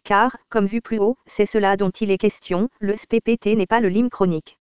Car, 0.03 0.37
comme 0.49 0.67
vu 0.67 0.81
plus 0.81 0.99
haut, 0.99 1.17
c'est 1.27 1.47
cela 1.47 1.77
dont 1.77 1.91
il 1.91 2.11
est 2.11 2.19
question, 2.19 2.71
le 2.81 2.97
SPPT 2.97 3.55
n'est 3.57 3.67
pas 3.67 3.81
le 3.81 3.89
lyme 3.89 4.11
chronique. 4.11 4.59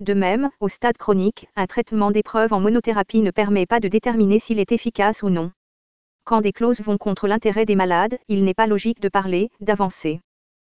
De 0.00 0.12
même, 0.12 0.50
au 0.60 0.68
stade 0.68 0.98
chronique, 0.98 1.48
un 1.56 1.66
traitement 1.66 2.10
d'épreuve 2.10 2.52
en 2.52 2.60
monothérapie 2.60 3.22
ne 3.22 3.30
permet 3.30 3.64
pas 3.64 3.80
de 3.80 3.88
déterminer 3.88 4.38
s'il 4.38 4.58
est 4.58 4.72
efficace 4.72 5.22
ou 5.22 5.30
non. 5.30 5.50
Quand 6.24 6.40
des 6.40 6.52
clauses 6.52 6.80
vont 6.80 6.96
contre 6.96 7.28
l'intérêt 7.28 7.66
des 7.66 7.76
malades, 7.76 8.18
il 8.28 8.44
n'est 8.44 8.54
pas 8.54 8.66
logique 8.66 9.00
de 9.00 9.10
parler 9.10 9.50
d'avancer. 9.60 10.20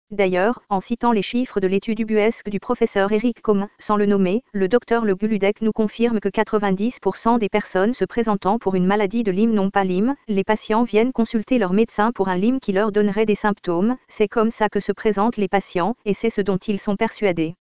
D'ailleurs, 0.09 0.63
en 0.69 0.81
citant 0.81 1.11
les 1.11 1.21
chiffres 1.21 1.59
de 1.59 1.67
l'étude 1.67 1.99
ubuesque 1.99 2.49
du 2.49 2.59
professeur 2.59 3.11
Eric 3.11 3.41
Commun, 3.41 3.69
sans 3.77 3.95
le 3.95 4.07
nommer, 4.07 4.43
le 4.53 4.67
docteur 4.67 5.05
Le 5.05 5.15
Guludec 5.15 5.61
nous 5.61 5.71
confirme 5.71 6.19
que 6.19 6.29
90% 6.29 7.37
des 7.37 7.49
personnes 7.49 7.93
se 7.93 8.05
présentant 8.05 8.57
pour 8.57 8.73
une 8.73 8.87
maladie 8.87 9.21
de 9.21 9.31
Lyme 9.31 9.53
n'ont 9.53 9.69
pas 9.69 9.83
Lyme, 9.83 10.15
les 10.27 10.43
patients 10.43 10.83
viennent 10.83 11.11
consulter 11.11 11.59
leur 11.59 11.73
médecin 11.73 12.11
pour 12.11 12.27
un 12.27 12.37
Lyme 12.37 12.59
qui 12.59 12.71
leur 12.71 12.91
donnerait 12.91 13.27
des 13.27 13.35
symptômes, 13.35 13.97
c'est 14.07 14.27
comme 14.27 14.51
ça 14.51 14.67
que 14.67 14.79
se 14.79 14.91
présentent 14.91 15.37
les 15.37 15.47
patients, 15.47 15.95
et 16.05 16.15
c'est 16.15 16.31
ce 16.31 16.41
dont 16.41 16.57
ils 16.57 16.79
sont 16.79 16.95
persuadés. 16.95 17.53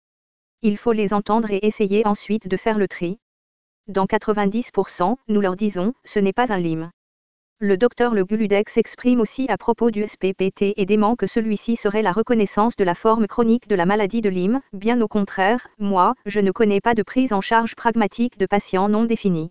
Il 0.61 0.77
faut 0.77 0.93
les 0.93 1.13
entendre 1.13 1.51
et 1.51 1.65
essayer 1.65 2.07
ensuite 2.07 2.47
de 2.47 2.55
faire 2.55 2.77
le 2.77 2.87
tri. 2.87 3.19
Dans 3.87 4.05
90%, 4.05 5.15
nous 5.27 5.41
leur 5.41 5.57
disons, 5.57 5.93
ce 6.05 6.19
n'est 6.19 6.31
pas 6.31 6.53
un 6.53 6.59
Lyme. 6.59 6.91
Le 7.65 7.77
docteur 7.77 8.13
Le 8.13 8.25
Guludex 8.25 8.73
s'exprime 8.73 9.21
aussi 9.21 9.45
à 9.47 9.57
propos 9.57 9.89
du 9.89 10.05
SPPT 10.05 10.73
et 10.75 10.85
dément 10.85 11.15
que 11.15 11.27
celui-ci 11.27 11.77
serait 11.77 12.01
la 12.01 12.11
reconnaissance 12.11 12.75
de 12.75 12.83
la 12.83 12.93
forme 12.93 13.25
chronique 13.25 13.69
de 13.69 13.75
la 13.75 13.85
maladie 13.85 14.19
de 14.19 14.27
Lyme, 14.27 14.59
bien 14.73 14.99
au 14.99 15.07
contraire, 15.07 15.69
moi, 15.79 16.13
je 16.25 16.41
ne 16.41 16.51
connais 16.51 16.81
pas 16.81 16.93
de 16.93 17.03
prise 17.03 17.31
en 17.31 17.39
charge 17.39 17.75
pragmatique 17.75 18.37
de 18.37 18.45
patients 18.47 18.89
non 18.89 19.05
définis. 19.05 19.49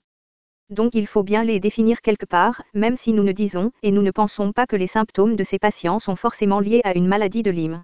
Donc 0.68 0.94
il 0.94 1.06
faut 1.06 1.22
bien 1.22 1.42
les 1.42 1.58
définir 1.58 2.02
quelque 2.02 2.26
part, 2.26 2.60
même 2.74 2.98
si 2.98 3.14
nous 3.14 3.22
ne 3.22 3.32
disons, 3.32 3.72
et 3.82 3.90
nous 3.90 4.02
ne 4.02 4.10
pensons 4.10 4.52
pas 4.52 4.66
que 4.66 4.76
les 4.76 4.86
symptômes 4.86 5.34
de 5.34 5.42
ces 5.42 5.58
patients 5.58 5.98
sont 5.98 6.14
forcément 6.14 6.60
liés 6.60 6.82
à 6.84 6.94
une 6.94 7.08
maladie 7.08 7.42
de 7.42 7.50
Lyme. 7.50 7.82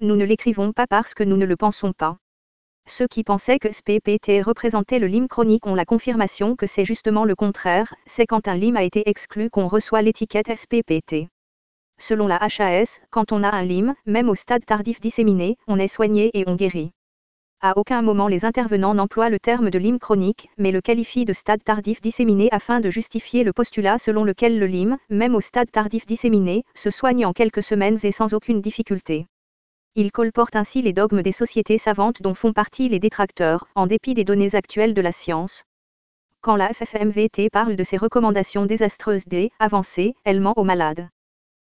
Nous 0.00 0.16
ne 0.16 0.24
l'écrivons 0.24 0.72
pas 0.72 0.86
parce 0.86 1.12
que 1.12 1.22
nous 1.22 1.36
ne 1.36 1.44
le 1.44 1.56
pensons 1.58 1.92
pas. 1.92 2.16
Ceux 2.92 3.06
qui 3.06 3.22
pensaient 3.22 3.60
que 3.60 3.70
SPPT 3.70 4.42
représentait 4.44 4.98
le 4.98 5.06
lyme 5.06 5.28
chronique 5.28 5.64
ont 5.64 5.76
la 5.76 5.84
confirmation 5.84 6.56
que 6.56 6.66
c'est 6.66 6.84
justement 6.84 7.24
le 7.24 7.36
contraire, 7.36 7.94
c'est 8.06 8.26
quand 8.26 8.48
un 8.48 8.56
lyme 8.56 8.76
a 8.76 8.82
été 8.82 9.08
exclu 9.08 9.48
qu'on 9.48 9.68
reçoit 9.68 10.02
l'étiquette 10.02 10.50
SPPT. 10.54 11.28
Selon 12.00 12.26
la 12.26 12.36
HAS, 12.42 13.00
quand 13.10 13.30
on 13.30 13.44
a 13.44 13.48
un 13.48 13.62
lyme, 13.62 13.94
même 14.06 14.28
au 14.28 14.34
stade 14.34 14.66
tardif 14.66 15.00
disséminé, 15.00 15.56
on 15.68 15.78
est 15.78 15.86
soigné 15.86 16.32
et 16.34 16.42
on 16.48 16.56
guérit. 16.56 16.90
À 17.60 17.78
aucun 17.78 18.02
moment 18.02 18.26
les 18.26 18.44
intervenants 18.44 18.94
n'emploient 18.94 19.30
le 19.30 19.38
terme 19.38 19.70
de 19.70 19.78
lyme 19.78 20.00
chronique, 20.00 20.50
mais 20.58 20.72
le 20.72 20.80
qualifient 20.80 21.24
de 21.24 21.32
stade 21.32 21.62
tardif 21.62 22.00
disséminé 22.00 22.48
afin 22.50 22.80
de 22.80 22.90
justifier 22.90 23.44
le 23.44 23.52
postulat 23.52 23.98
selon 23.98 24.24
lequel 24.24 24.58
le 24.58 24.66
lyme, 24.66 24.98
même 25.10 25.36
au 25.36 25.40
stade 25.40 25.70
tardif 25.70 26.06
disséminé, 26.06 26.64
se 26.74 26.90
soigne 26.90 27.24
en 27.24 27.32
quelques 27.32 27.62
semaines 27.62 27.98
et 28.02 28.12
sans 28.12 28.34
aucune 28.34 28.60
difficulté. 28.60 29.26
Il 29.96 30.12
colporte 30.12 30.54
ainsi 30.54 30.82
les 30.82 30.92
dogmes 30.92 31.22
des 31.22 31.32
sociétés 31.32 31.76
savantes 31.76 32.22
dont 32.22 32.34
font 32.34 32.52
partie 32.52 32.88
les 32.88 33.00
détracteurs, 33.00 33.66
en 33.74 33.88
dépit 33.88 34.14
des 34.14 34.24
données 34.24 34.54
actuelles 34.54 34.94
de 34.94 35.00
la 35.00 35.10
science. 35.12 35.64
Quand 36.42 36.56
la 36.56 36.72
FFMVT 36.72 37.50
parle 37.50 37.76
de 37.76 37.84
ses 37.84 37.96
recommandations 37.96 38.66
désastreuses 38.66 39.26
des 39.26 39.50
avancées, 39.58 40.14
elle 40.24 40.40
ment 40.40 40.54
aux 40.56 40.64
malades. 40.64 41.08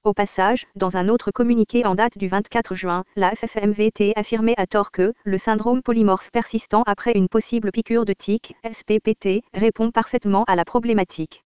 Au 0.05 0.13
passage, 0.13 0.65
dans 0.75 0.97
un 0.97 1.09
autre 1.09 1.31
communiqué 1.31 1.85
en 1.85 1.93
date 1.93 2.17
du 2.17 2.27
24 2.27 2.73
juin, 2.73 3.03
la 3.15 3.35
FFMVT 3.35 4.13
affirmait 4.15 4.53
à 4.57 4.65
tort 4.65 4.91
que 4.91 5.13
le 5.23 5.37
syndrome 5.37 5.81
polymorphe 5.81 6.31
persistant 6.31 6.83
après 6.85 7.11
une 7.13 7.27
possible 7.27 7.71
piqûre 7.71 8.05
de 8.05 8.13
tic, 8.13 8.55
SPPT, 8.71 9.43
répond 9.53 9.91
parfaitement 9.91 10.45
à 10.47 10.55
la 10.55 10.63
problématique. 10.63 11.44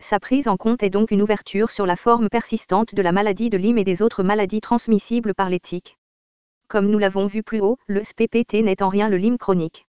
Sa 0.00 0.20
prise 0.20 0.48
en 0.48 0.56
compte 0.56 0.82
est 0.82 0.90
donc 0.90 1.10
une 1.10 1.22
ouverture 1.22 1.70
sur 1.70 1.86
la 1.86 1.96
forme 1.96 2.28
persistante 2.28 2.94
de 2.94 3.02
la 3.02 3.12
maladie 3.12 3.50
de 3.50 3.56
Lyme 3.56 3.78
et 3.78 3.84
des 3.84 4.02
autres 4.02 4.22
maladies 4.22 4.60
transmissibles 4.60 5.34
par 5.34 5.48
les 5.48 5.60
tiques. 5.60 5.96
Comme 6.68 6.88
nous 6.88 6.98
l'avons 6.98 7.26
vu 7.26 7.42
plus 7.42 7.60
haut, 7.60 7.78
le 7.86 8.02
SPPT 8.02 8.62
n'est 8.62 8.82
en 8.82 8.88
rien 8.88 9.08
le 9.08 9.16
Lyme 9.16 9.38
chronique. 9.38 9.86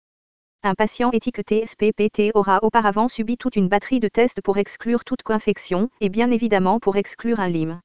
Un 0.63 0.75
patient 0.75 1.11
étiqueté 1.11 1.65
SPPT 1.65 2.31
aura 2.33 2.59
auparavant 2.63 3.07
subi 3.07 3.37
toute 3.37 3.55
une 3.55 3.69
batterie 3.69 3.99
de 3.99 4.07
tests 4.07 4.41
pour 4.41 4.57
exclure 4.57 5.03
toute 5.03 5.23
co-infection, 5.23 5.89
et 6.01 6.09
bien 6.09 6.31
évidemment 6.31 6.79
pour 6.79 6.95
exclure 6.95 7.39
un 7.39 7.49
Lyme 7.49 7.81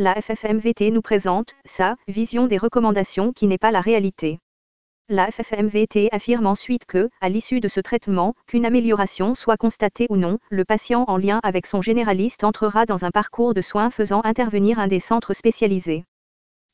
la 0.00 0.14
FFMVT 0.14 0.90
nous 0.92 1.02
présente 1.02 1.54
sa 1.66 1.94
vision 2.08 2.46
des 2.46 2.56
recommandations 2.56 3.34
qui 3.34 3.46
n'est 3.46 3.58
pas 3.58 3.70
la 3.70 3.82
réalité. 3.82 4.38
La 5.12 5.28
FFMVT 5.28 6.08
affirme 6.12 6.46
ensuite 6.46 6.84
que, 6.84 7.10
à 7.20 7.28
l'issue 7.28 7.58
de 7.58 7.66
ce 7.66 7.80
traitement, 7.80 8.34
qu'une 8.46 8.64
amélioration 8.64 9.34
soit 9.34 9.56
constatée 9.56 10.06
ou 10.08 10.16
non, 10.16 10.38
le 10.50 10.64
patient 10.64 11.04
en 11.08 11.16
lien 11.16 11.40
avec 11.42 11.66
son 11.66 11.82
généraliste 11.82 12.44
entrera 12.44 12.86
dans 12.86 13.04
un 13.04 13.10
parcours 13.10 13.52
de 13.52 13.60
soins 13.60 13.90
faisant 13.90 14.20
intervenir 14.22 14.78
un 14.78 14.86
des 14.86 15.00
centres 15.00 15.34
spécialisés. 15.34 16.04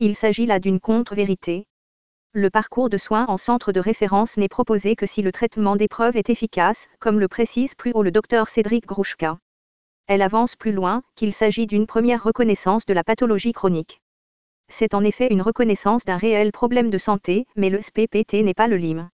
Il 0.00 0.16
s'agit 0.16 0.45
là 0.45 0.61
d'une 0.61 0.81
contre-vérité. 0.81 1.64
Le 2.35 2.50
parcours 2.50 2.90
de 2.90 2.99
soins 2.99 3.25
en 3.28 3.38
centre 3.38 3.73
de 3.73 3.81
référence 3.81 4.37
n'est 4.37 4.49
proposé 4.49 4.97
que 4.97 5.07
si 5.07 5.23
le 5.23 5.33
traitement 5.33 5.76
d'épreuve 5.76 6.19
est 6.19 6.28
efficace, 6.28 6.88
comme 7.00 7.19
le 7.19 7.28
précise 7.28 7.75
plus 7.75 7.93
haut 7.95 8.02
le 8.02 8.11
docteur 8.11 8.50
Cédric 8.50 8.85
Grouchka 8.85 9.38
elle 10.09 10.23
avance 10.23 10.55
plus 10.55 10.71
loin, 10.71 11.02
qu'il 11.16 11.33
s'agit 11.33 11.66
d'une 11.66 11.87
première 11.87 12.23
reconnaissance 12.23 12.87
de 12.87 12.95
la 12.95 13.02
pathologie 13.02 13.52
chronique. 13.52 14.00
C'est 14.68 14.94
en 14.94 15.04
effet 15.04 15.32
une 15.32 15.42
reconnaissance 15.42 16.04
d'un 16.04 16.16
réel 16.16 16.52
problème 16.52 16.90
de 16.90 16.99
santé, 16.99 17.46
mais 17.56 17.70
le 17.70 17.80
SPPT 17.80 18.42
n'est 18.42 18.54
pas 18.54 18.66
le 18.66 18.76
Lyme. 18.76 19.08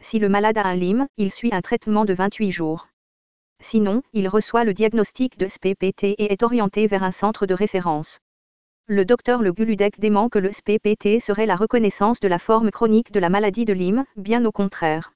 Si 0.00 0.18
le 0.18 0.28
malade 0.28 0.58
a 0.58 0.66
un 0.66 0.74
Lyme, 0.74 1.08
il 1.16 1.32
suit 1.32 1.52
un 1.52 1.60
traitement 1.60 2.04
de 2.04 2.14
28 2.14 2.50
jours. 2.50 2.88
Sinon, 3.60 4.02
il 4.12 4.28
reçoit 4.28 4.64
le 4.64 4.72
diagnostic 4.72 5.36
de 5.38 5.48
SPPT 5.48 6.14
et 6.18 6.32
est 6.32 6.42
orienté 6.42 6.86
vers 6.86 7.02
un 7.02 7.10
centre 7.10 7.46
de 7.46 7.54
référence. 7.54 8.20
Le 8.86 9.04
docteur 9.04 9.42
Le 9.42 9.52
Guludec 9.52 9.98
dément 9.98 10.28
que 10.28 10.38
le 10.38 10.52
SPPT 10.52 11.20
serait 11.20 11.46
la 11.46 11.56
reconnaissance 11.56 12.20
de 12.20 12.28
la 12.28 12.38
forme 12.38 12.70
chronique 12.70 13.12
de 13.12 13.20
la 13.20 13.28
maladie 13.28 13.64
de 13.64 13.72
Lyme, 13.72 14.04
bien 14.16 14.44
au 14.44 14.52
contraire. 14.52 15.12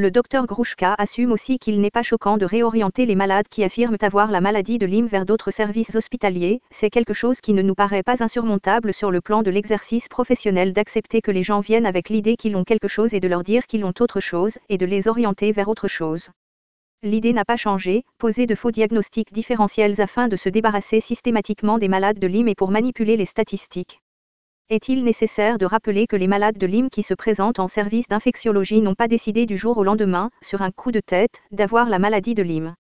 Le 0.00 0.12
docteur 0.12 0.46
Grouchka 0.46 0.94
assume 0.96 1.32
aussi 1.32 1.58
qu'il 1.58 1.80
n'est 1.80 1.90
pas 1.90 2.04
choquant 2.04 2.36
de 2.36 2.44
réorienter 2.44 3.04
les 3.04 3.16
malades 3.16 3.48
qui 3.50 3.64
affirment 3.64 3.96
avoir 4.00 4.30
la 4.30 4.40
maladie 4.40 4.78
de 4.78 4.86
Lyme 4.86 5.08
vers 5.08 5.26
d'autres 5.26 5.50
services 5.50 5.92
hospitaliers, 5.96 6.60
c'est 6.70 6.88
quelque 6.88 7.12
chose 7.12 7.40
qui 7.40 7.52
ne 7.52 7.62
nous 7.62 7.74
paraît 7.74 8.04
pas 8.04 8.22
insurmontable 8.22 8.94
sur 8.94 9.10
le 9.10 9.20
plan 9.20 9.42
de 9.42 9.50
l'exercice 9.50 10.06
professionnel 10.06 10.72
d'accepter 10.72 11.20
que 11.20 11.32
les 11.32 11.42
gens 11.42 11.58
viennent 11.58 11.84
avec 11.84 12.10
l'idée 12.10 12.36
qu'ils 12.36 12.54
ont 12.54 12.62
quelque 12.62 12.86
chose 12.86 13.12
et 13.12 13.18
de 13.18 13.26
leur 13.26 13.42
dire 13.42 13.66
qu'ils 13.66 13.84
ont 13.84 13.92
autre 13.98 14.20
chose, 14.20 14.56
et 14.68 14.78
de 14.78 14.86
les 14.86 15.08
orienter 15.08 15.50
vers 15.50 15.66
autre 15.66 15.88
chose. 15.88 16.30
L'idée 17.02 17.32
n'a 17.32 17.44
pas 17.44 17.56
changé, 17.56 18.04
poser 18.18 18.46
de 18.46 18.54
faux 18.54 18.70
diagnostics 18.70 19.32
différentiels 19.32 20.00
afin 20.00 20.28
de 20.28 20.36
se 20.36 20.48
débarrasser 20.48 21.00
systématiquement 21.00 21.76
des 21.76 21.88
malades 21.88 22.20
de 22.20 22.28
Lyme 22.28 22.46
et 22.46 22.54
pour 22.54 22.70
manipuler 22.70 23.16
les 23.16 23.26
statistiques. 23.26 24.00
Est-il 24.70 25.02
nécessaire 25.02 25.56
de 25.56 25.64
rappeler 25.64 26.06
que 26.06 26.14
les 26.14 26.26
malades 26.26 26.58
de 26.58 26.66
Lyme 26.66 26.90
qui 26.90 27.02
se 27.02 27.14
présentent 27.14 27.58
en 27.58 27.68
service 27.68 28.06
d'infectiologie 28.06 28.82
n'ont 28.82 28.94
pas 28.94 29.08
décidé 29.08 29.46
du 29.46 29.56
jour 29.56 29.78
au 29.78 29.82
lendemain, 29.82 30.28
sur 30.42 30.60
un 30.60 30.70
coup 30.70 30.92
de 30.92 31.00
tête, 31.00 31.42
d'avoir 31.52 31.88
la 31.88 31.98
maladie 31.98 32.34
de 32.34 32.42
Lyme? 32.42 32.74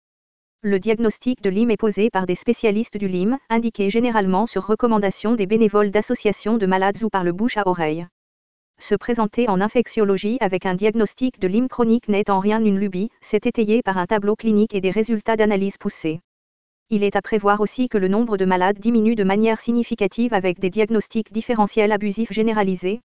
Le 0.62 0.80
diagnostic 0.80 1.42
de 1.42 1.48
Lyme 1.48 1.70
est 1.70 1.76
posé 1.76 2.10
par 2.10 2.26
des 2.26 2.34
spécialistes 2.34 2.96
du 2.96 3.06
Lyme, 3.06 3.38
indiqué 3.50 3.88
généralement 3.88 4.48
sur 4.48 4.66
recommandation 4.66 5.36
des 5.36 5.46
bénévoles 5.46 5.92
d'associations 5.92 6.58
de 6.58 6.66
malades 6.66 7.04
ou 7.04 7.08
par 7.08 7.22
le 7.22 7.30
bouche 7.30 7.56
à 7.56 7.68
oreille. 7.68 8.08
Se 8.80 8.96
présenter 8.96 9.48
en 9.48 9.60
infectiologie 9.60 10.38
avec 10.40 10.66
un 10.66 10.74
diagnostic 10.74 11.38
de 11.38 11.46
Lyme 11.46 11.68
chronique 11.68 12.08
n'est 12.08 12.30
en 12.30 12.40
rien 12.40 12.60
une 12.64 12.80
lubie, 12.80 13.10
c'est 13.20 13.46
étayé 13.46 13.82
par 13.82 13.96
un 13.96 14.06
tableau 14.06 14.34
clinique 14.34 14.74
et 14.74 14.80
des 14.80 14.90
résultats 14.90 15.36
d'analyse 15.36 15.78
poussés. 15.78 16.18
Il 16.88 17.02
est 17.02 17.16
à 17.16 17.22
prévoir 17.22 17.60
aussi 17.60 17.88
que 17.88 17.98
le 17.98 18.06
nombre 18.06 18.36
de 18.36 18.44
malades 18.44 18.78
diminue 18.78 19.16
de 19.16 19.24
manière 19.24 19.60
significative 19.60 20.32
avec 20.32 20.60
des 20.60 20.70
diagnostics 20.70 21.32
différentiels 21.32 21.90
abusifs 21.90 22.32
généralisés. 22.32 23.00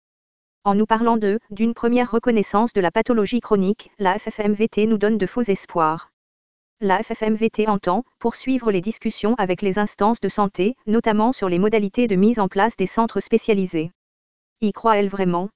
En 0.63 0.75
nous 0.75 0.85
parlant 0.85 1.17
de, 1.17 1.39
d'une 1.49 1.73
première 1.73 2.11
reconnaissance 2.11 2.73
de 2.73 2.81
la 2.81 2.91
pathologie 2.91 3.39
chronique, 3.39 3.89
la 3.97 4.19
FFMVT 4.19 4.85
nous 4.85 4.99
donne 4.99 5.17
de 5.17 5.25
faux 5.25 5.41
espoirs. 5.41 6.11
La 6.79 7.01
FFMVT 7.01 7.67
entend 7.67 8.03
poursuivre 8.19 8.71
les 8.71 8.81
discussions 8.81 9.33
avec 9.39 9.63
les 9.63 9.79
instances 9.79 10.19
de 10.19 10.29
santé, 10.29 10.75
notamment 10.85 11.33
sur 11.33 11.49
les 11.49 11.57
modalités 11.57 12.07
de 12.07 12.15
mise 12.15 12.37
en 12.39 12.47
place 12.47 12.77
des 12.77 12.85
centres 12.85 13.19
spécialisés. 13.19 13.91
Y 14.61 14.73
croit-elle 14.73 15.09
vraiment? 15.09 15.49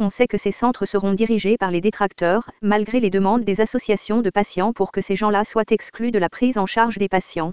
On 0.00 0.08
sait 0.08 0.26
que 0.26 0.38
ces 0.38 0.50
centres 0.50 0.86
seront 0.86 1.12
dirigés 1.12 1.58
par 1.58 1.70
les 1.70 1.82
détracteurs, 1.82 2.50
malgré 2.62 3.00
les 3.00 3.10
demandes 3.10 3.44
des 3.44 3.60
associations 3.60 4.22
de 4.22 4.30
patients 4.30 4.72
pour 4.72 4.92
que 4.92 5.02
ces 5.02 5.14
gens-là 5.14 5.44
soient 5.44 5.70
exclus 5.70 6.10
de 6.10 6.18
la 6.18 6.30
prise 6.30 6.56
en 6.56 6.64
charge 6.64 6.96
des 6.96 7.08
patients. 7.08 7.52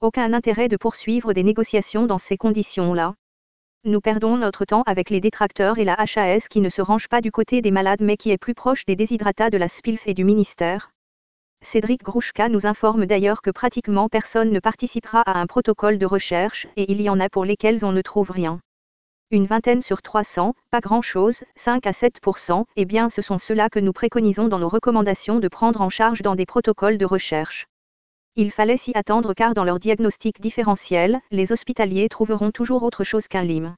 Aucun 0.00 0.32
intérêt 0.32 0.68
de 0.68 0.78
poursuivre 0.78 1.34
des 1.34 1.42
négociations 1.42 2.06
dans 2.06 2.18
ces 2.18 2.38
conditions-là. 2.38 3.14
Nous 3.84 4.00
perdons 4.00 4.38
notre 4.38 4.64
temps 4.64 4.84
avec 4.86 5.10
les 5.10 5.20
détracteurs 5.20 5.78
et 5.78 5.84
la 5.84 5.94
HAS 5.94 6.48
qui 6.48 6.62
ne 6.62 6.70
se 6.70 6.80
range 6.80 7.08
pas 7.08 7.20
du 7.20 7.30
côté 7.30 7.60
des 7.60 7.70
malades 7.70 8.00
mais 8.00 8.16
qui 8.16 8.30
est 8.30 8.38
plus 8.38 8.54
proche 8.54 8.86
des 8.86 8.96
déshydratats 8.96 9.50
de 9.50 9.58
la 9.58 9.68
SPILF 9.68 10.08
et 10.08 10.14
du 10.14 10.24
ministère. 10.24 10.90
Cédric 11.62 12.02
Grouchka 12.02 12.48
nous 12.48 12.66
informe 12.66 13.04
d'ailleurs 13.04 13.42
que 13.42 13.50
pratiquement 13.50 14.08
personne 14.08 14.50
ne 14.50 14.60
participera 14.60 15.20
à 15.20 15.38
un 15.38 15.46
protocole 15.46 15.98
de 15.98 16.06
recherche 16.06 16.66
et 16.76 16.90
il 16.90 17.02
y 17.02 17.10
en 17.10 17.20
a 17.20 17.28
pour 17.28 17.44
lesquels 17.44 17.84
on 17.84 17.92
ne 17.92 18.02
trouve 18.02 18.30
rien. 18.30 18.60
Une 19.32 19.46
vingtaine 19.46 19.82
sur 19.82 20.02
300, 20.02 20.54
pas 20.70 20.78
grand-chose, 20.78 21.42
5 21.56 21.84
à 21.88 21.90
7% 21.90 22.64
eh 22.76 22.84
bien 22.84 23.10
ce 23.10 23.22
sont 23.22 23.38
ceux-là 23.38 23.68
que 23.68 23.80
nous 23.80 23.92
préconisons 23.92 24.46
dans 24.46 24.60
nos 24.60 24.68
recommandations 24.68 25.40
de 25.40 25.48
prendre 25.48 25.80
en 25.80 25.88
charge 25.88 26.22
dans 26.22 26.36
des 26.36 26.46
protocoles 26.46 26.96
de 26.96 27.04
recherche. 27.04 27.66
Il 28.36 28.52
fallait 28.52 28.76
s'y 28.76 28.92
attendre 28.94 29.34
car 29.34 29.54
dans 29.54 29.64
leur 29.64 29.80
diagnostic 29.80 30.40
différentiel, 30.40 31.18
les 31.32 31.50
hospitaliers 31.50 32.08
trouveront 32.08 32.52
toujours 32.52 32.84
autre 32.84 33.02
chose 33.02 33.26
qu'un 33.26 33.42
lime. 33.42 33.74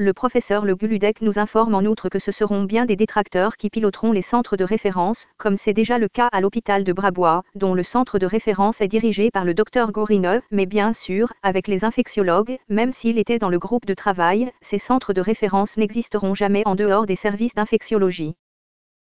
Le 0.00 0.12
professeur 0.12 0.64
Le 0.64 0.76
Guludec 0.76 1.22
nous 1.22 1.40
informe 1.40 1.74
en 1.74 1.80
outre 1.80 2.08
que 2.08 2.20
ce 2.20 2.30
seront 2.30 2.62
bien 2.62 2.86
des 2.86 2.94
détracteurs 2.94 3.56
qui 3.56 3.68
piloteront 3.68 4.12
les 4.12 4.22
centres 4.22 4.56
de 4.56 4.62
référence, 4.62 5.26
comme 5.38 5.56
c'est 5.56 5.72
déjà 5.72 5.98
le 5.98 6.06
cas 6.06 6.28
à 6.30 6.40
l'hôpital 6.40 6.84
de 6.84 6.92
Brabois, 6.92 7.42
dont 7.56 7.74
le 7.74 7.82
centre 7.82 8.20
de 8.20 8.26
référence 8.26 8.80
est 8.80 8.86
dirigé 8.86 9.32
par 9.32 9.44
le 9.44 9.54
docteur 9.54 9.90
Gorineux, 9.90 10.40
mais 10.52 10.66
bien 10.66 10.92
sûr, 10.92 11.32
avec 11.42 11.66
les 11.66 11.84
infectiologues, 11.84 12.58
même 12.68 12.92
s'il 12.92 13.18
était 13.18 13.40
dans 13.40 13.48
le 13.48 13.58
groupe 13.58 13.86
de 13.86 13.94
travail, 13.94 14.52
ces 14.60 14.78
centres 14.78 15.12
de 15.12 15.20
référence 15.20 15.76
n'existeront 15.76 16.32
jamais 16.32 16.62
en 16.64 16.76
dehors 16.76 17.04
des 17.04 17.16
services 17.16 17.56
d'infectiologie. 17.56 18.36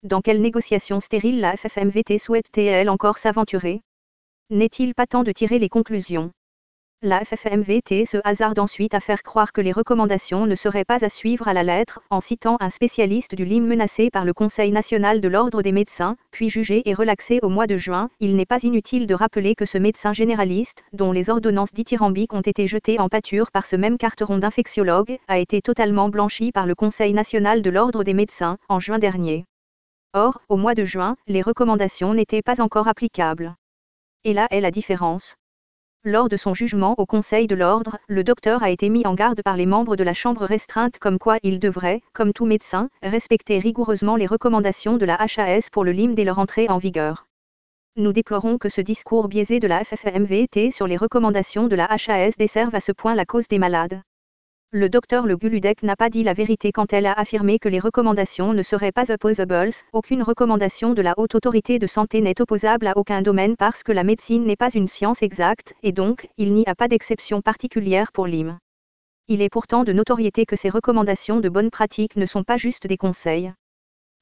Dans 0.03 0.23
quelle 0.23 0.41
négociation 0.41 1.01
stérile 1.01 1.41
la 1.41 1.59
FFMVT 1.59 2.17
souhaite-t-elle 2.19 2.89
encore 2.89 3.19
s'aventurer? 3.19 3.83
N'est-il 4.49 4.95
pas 4.95 5.07
temps 5.07 5.25
de 5.25 5.33
tirer 5.33 5.59
les 5.59 5.69
conclusions? 5.69 6.31
La 7.07 7.25
FFMVT 7.25 8.05
se 8.05 8.17
hasarde 8.25 8.59
ensuite 8.59 8.93
à 8.93 9.01
faire 9.01 9.23
croire 9.23 9.53
que 9.53 9.61
les 9.61 9.71
recommandations 9.71 10.47
ne 10.47 10.57
seraient 10.57 10.85
pas 10.85 11.05
à 11.05 11.09
suivre 11.09 11.47
à 11.47 11.53
la 11.53 11.63
lettre, 11.63 12.01
en 12.11 12.21
citant 12.21 12.57
un 12.59 12.69
spécialiste 12.69 13.35
du 13.35 13.45
Lyme 13.45 13.67
menacé 13.67 14.11
par 14.11 14.25
le 14.25 14.33
Conseil 14.33 14.73
national 14.73 15.21
de 15.21 15.29
l'ordre 15.29 15.63
des 15.63 15.71
médecins, 15.71 16.17
puis 16.33 16.51
jugé 16.51 16.83
et 16.85 16.95
relaxé 16.95 17.39
au 17.43 17.49
mois 17.49 17.69
de 17.69 17.77
juin. 17.77 18.09
Il 18.19 18.35
n'est 18.35 18.45
pas 18.45 18.65
inutile 18.65 19.07
de 19.07 19.15
rappeler 19.15 19.55
que 19.55 19.67
ce 19.67 19.79
médecin 19.79 20.13
généraliste, 20.13 20.83
dont 20.93 21.13
les 21.13 21.31
ordonnances 21.31 21.73
dithyrambiques 21.73 22.33
ont 22.33 22.41
été 22.41 22.67
jetées 22.67 22.99
en 22.99 23.09
pâture 23.09 23.53
par 23.53 23.67
ce 23.67 23.77
même 23.77 23.99
carteron 23.99 24.39
d'infectiologue, 24.39 25.19
a 25.29 25.39
été 25.39 25.63
totalement 25.63 26.09
blanchi 26.09 26.51
par 26.51 26.67
le 26.67 26.75
Conseil 26.75 27.13
national 27.13 27.63
de 27.63 27.71
l'ordre 27.71 28.03
des 28.03 28.15
médecins, 28.15 28.57
en 28.69 28.81
juin 28.81 28.99
dernier. 28.99 29.45
Or, 30.13 30.41
au 30.49 30.57
mois 30.57 30.75
de 30.75 30.85
juin, 30.85 31.17
les 31.29 31.43
recommandations 31.43 32.15
n'étaient 32.15 32.43
pas 32.43 32.61
encore 32.61 32.89
applicables. 32.89 33.55
Et 34.25 34.33
là 34.33 34.49
est 34.51 34.61
la 34.61 34.73
différence 34.73 35.37
Lors 36.09 36.29
de 36.29 36.37
son 36.37 36.55
jugement 36.55 36.95
au 36.99 37.05
Conseil 37.05 37.49
de 37.49 37.57
l'ordre, 37.57 37.99
le 38.07 38.23
docteur 38.23 38.63
a 38.63 38.71
été 38.71 38.91
mis 38.91 39.05
en 39.09 39.15
garde 39.15 39.43
par 39.43 39.57
les 39.57 39.67
membres 39.67 39.97
de 39.97 40.05
la 40.05 40.15
chambre 40.15 40.45
restreinte 40.45 41.01
comme 41.01 41.19
quoi 41.19 41.39
il 41.43 41.59
devrait, 41.59 42.01
comme 42.13 42.33
tout 42.33 42.47
médecin, 42.47 42.91
respecter 43.03 43.59
rigoureusement 43.59 44.15
les 44.15 44.27
recommandations 44.27 44.99
de 44.99 45.05
la 45.05 45.17
HAS 45.21 45.69
pour 45.73 45.83
le 45.83 45.91
LIM 45.91 46.15
dès 46.15 46.23
leur 46.23 46.39
entrée 46.39 46.69
en 46.69 46.79
vigueur. 46.79 47.27
Nous 47.97 48.13
déplorons 48.13 48.57
que 48.57 48.69
ce 48.69 48.81
discours 48.81 49.27
biaisé 49.27 49.59
de 49.59 49.67
la 49.67 49.83
FFMVT 49.83 50.71
sur 50.71 50.87
les 50.87 50.97
recommandations 50.97 51.67
de 51.67 51.75
la 51.75 51.89
HAS 51.91 52.37
desserve 52.39 52.77
à 52.77 52.81
ce 52.81 52.93
point 52.93 53.17
la 53.17 53.25
cause 53.25 53.49
des 53.49 53.59
malades. 53.59 54.01
Le 54.79 54.91
docteur 54.91 55.25
Le 55.25 55.39
Guludec 55.39 55.83
n'a 55.83 55.97
pas 55.97 56.11
dit 56.11 56.23
la 56.23 56.35
vérité 56.35 56.71
quand 56.71 56.93
elle 56.93 57.07
a 57.07 57.15
affirmé 57.15 57.59
que 57.59 57.71
les 57.71 57.79
recommandations 57.79 58.53
ne 58.53 58.63
seraient 58.63 58.93
pas 58.93 59.11
opposables. 59.11 59.71
Aucune 59.95 60.23
recommandation 60.23 60.93
de 60.93 61.01
la 61.01 61.15
haute 61.17 61.35
autorité 61.35 61.79
de 61.79 61.87
santé 61.87 62.21
n'est 62.21 62.43
opposable 62.43 62.87
à 62.87 62.93
aucun 62.99 63.23
domaine 63.23 63.57
parce 63.57 63.83
que 63.83 63.93
la 63.93 64.05
médecine 64.05 64.45
n'est 64.45 64.55
pas 64.55 64.69
une 64.75 64.87
science 64.87 65.23
exacte, 65.23 65.73
et 65.83 65.93
donc, 65.93 66.29
il 66.37 66.53
n'y 66.53 66.67
a 66.67 66.75
pas 66.75 66.89
d'exception 66.89 67.41
particulière 67.41 68.13
pour 68.13 68.27
l'IM. 68.27 68.59
Il 69.29 69.41
est 69.41 69.49
pourtant 69.49 69.83
de 69.83 69.95
notoriété 69.95 70.45
que 70.45 70.57
ces 70.57 70.69
recommandations 70.69 71.41
de 71.41 71.49
bonne 71.49 71.71
pratique 71.71 72.17
ne 72.17 72.27
sont 72.27 72.45
pas 72.45 72.59
juste 72.59 72.87
des 72.87 72.99
conseils. 72.99 73.55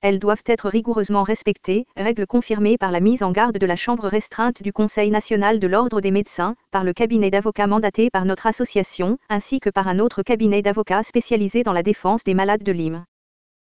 Elles 0.01 0.19
doivent 0.19 0.43
être 0.47 0.69
rigoureusement 0.69 1.23
respectées, 1.23 1.87
règle 1.97 2.27
confirmée 2.27 2.77
par 2.77 2.91
la 2.91 3.01
mise 3.01 3.23
en 3.23 3.33
garde 3.33 3.57
de 3.57 3.67
la 3.67 3.77
Chambre 3.77 4.07
restreinte 4.07 4.63
du 4.63 4.73
Conseil 4.73 5.11
national 5.11 5.59
de 5.59 5.67
l'Ordre 5.67 6.01
des 6.01 6.11
médecins, 6.11 6.57
par 6.71 6.85
le 6.85 6.93
cabinet 6.93 7.31
d'avocats 7.31 7.67
mandaté 7.67 8.11
par 8.11 8.25
notre 8.25 8.47
association, 8.47 9.19
ainsi 9.29 9.61
que 9.61 9.71
par 9.71 9.89
un 9.89 9.99
autre 9.99 10.23
cabinet 10.23 10.63
d'avocats 10.63 11.03
spécialisé 11.03 11.63
dans 11.63 11.73
la 11.73 11.83
défense 11.83 12.25
des 12.25 12.35
malades 12.35 12.63
de 12.63 12.73
Lyme. 12.73 13.05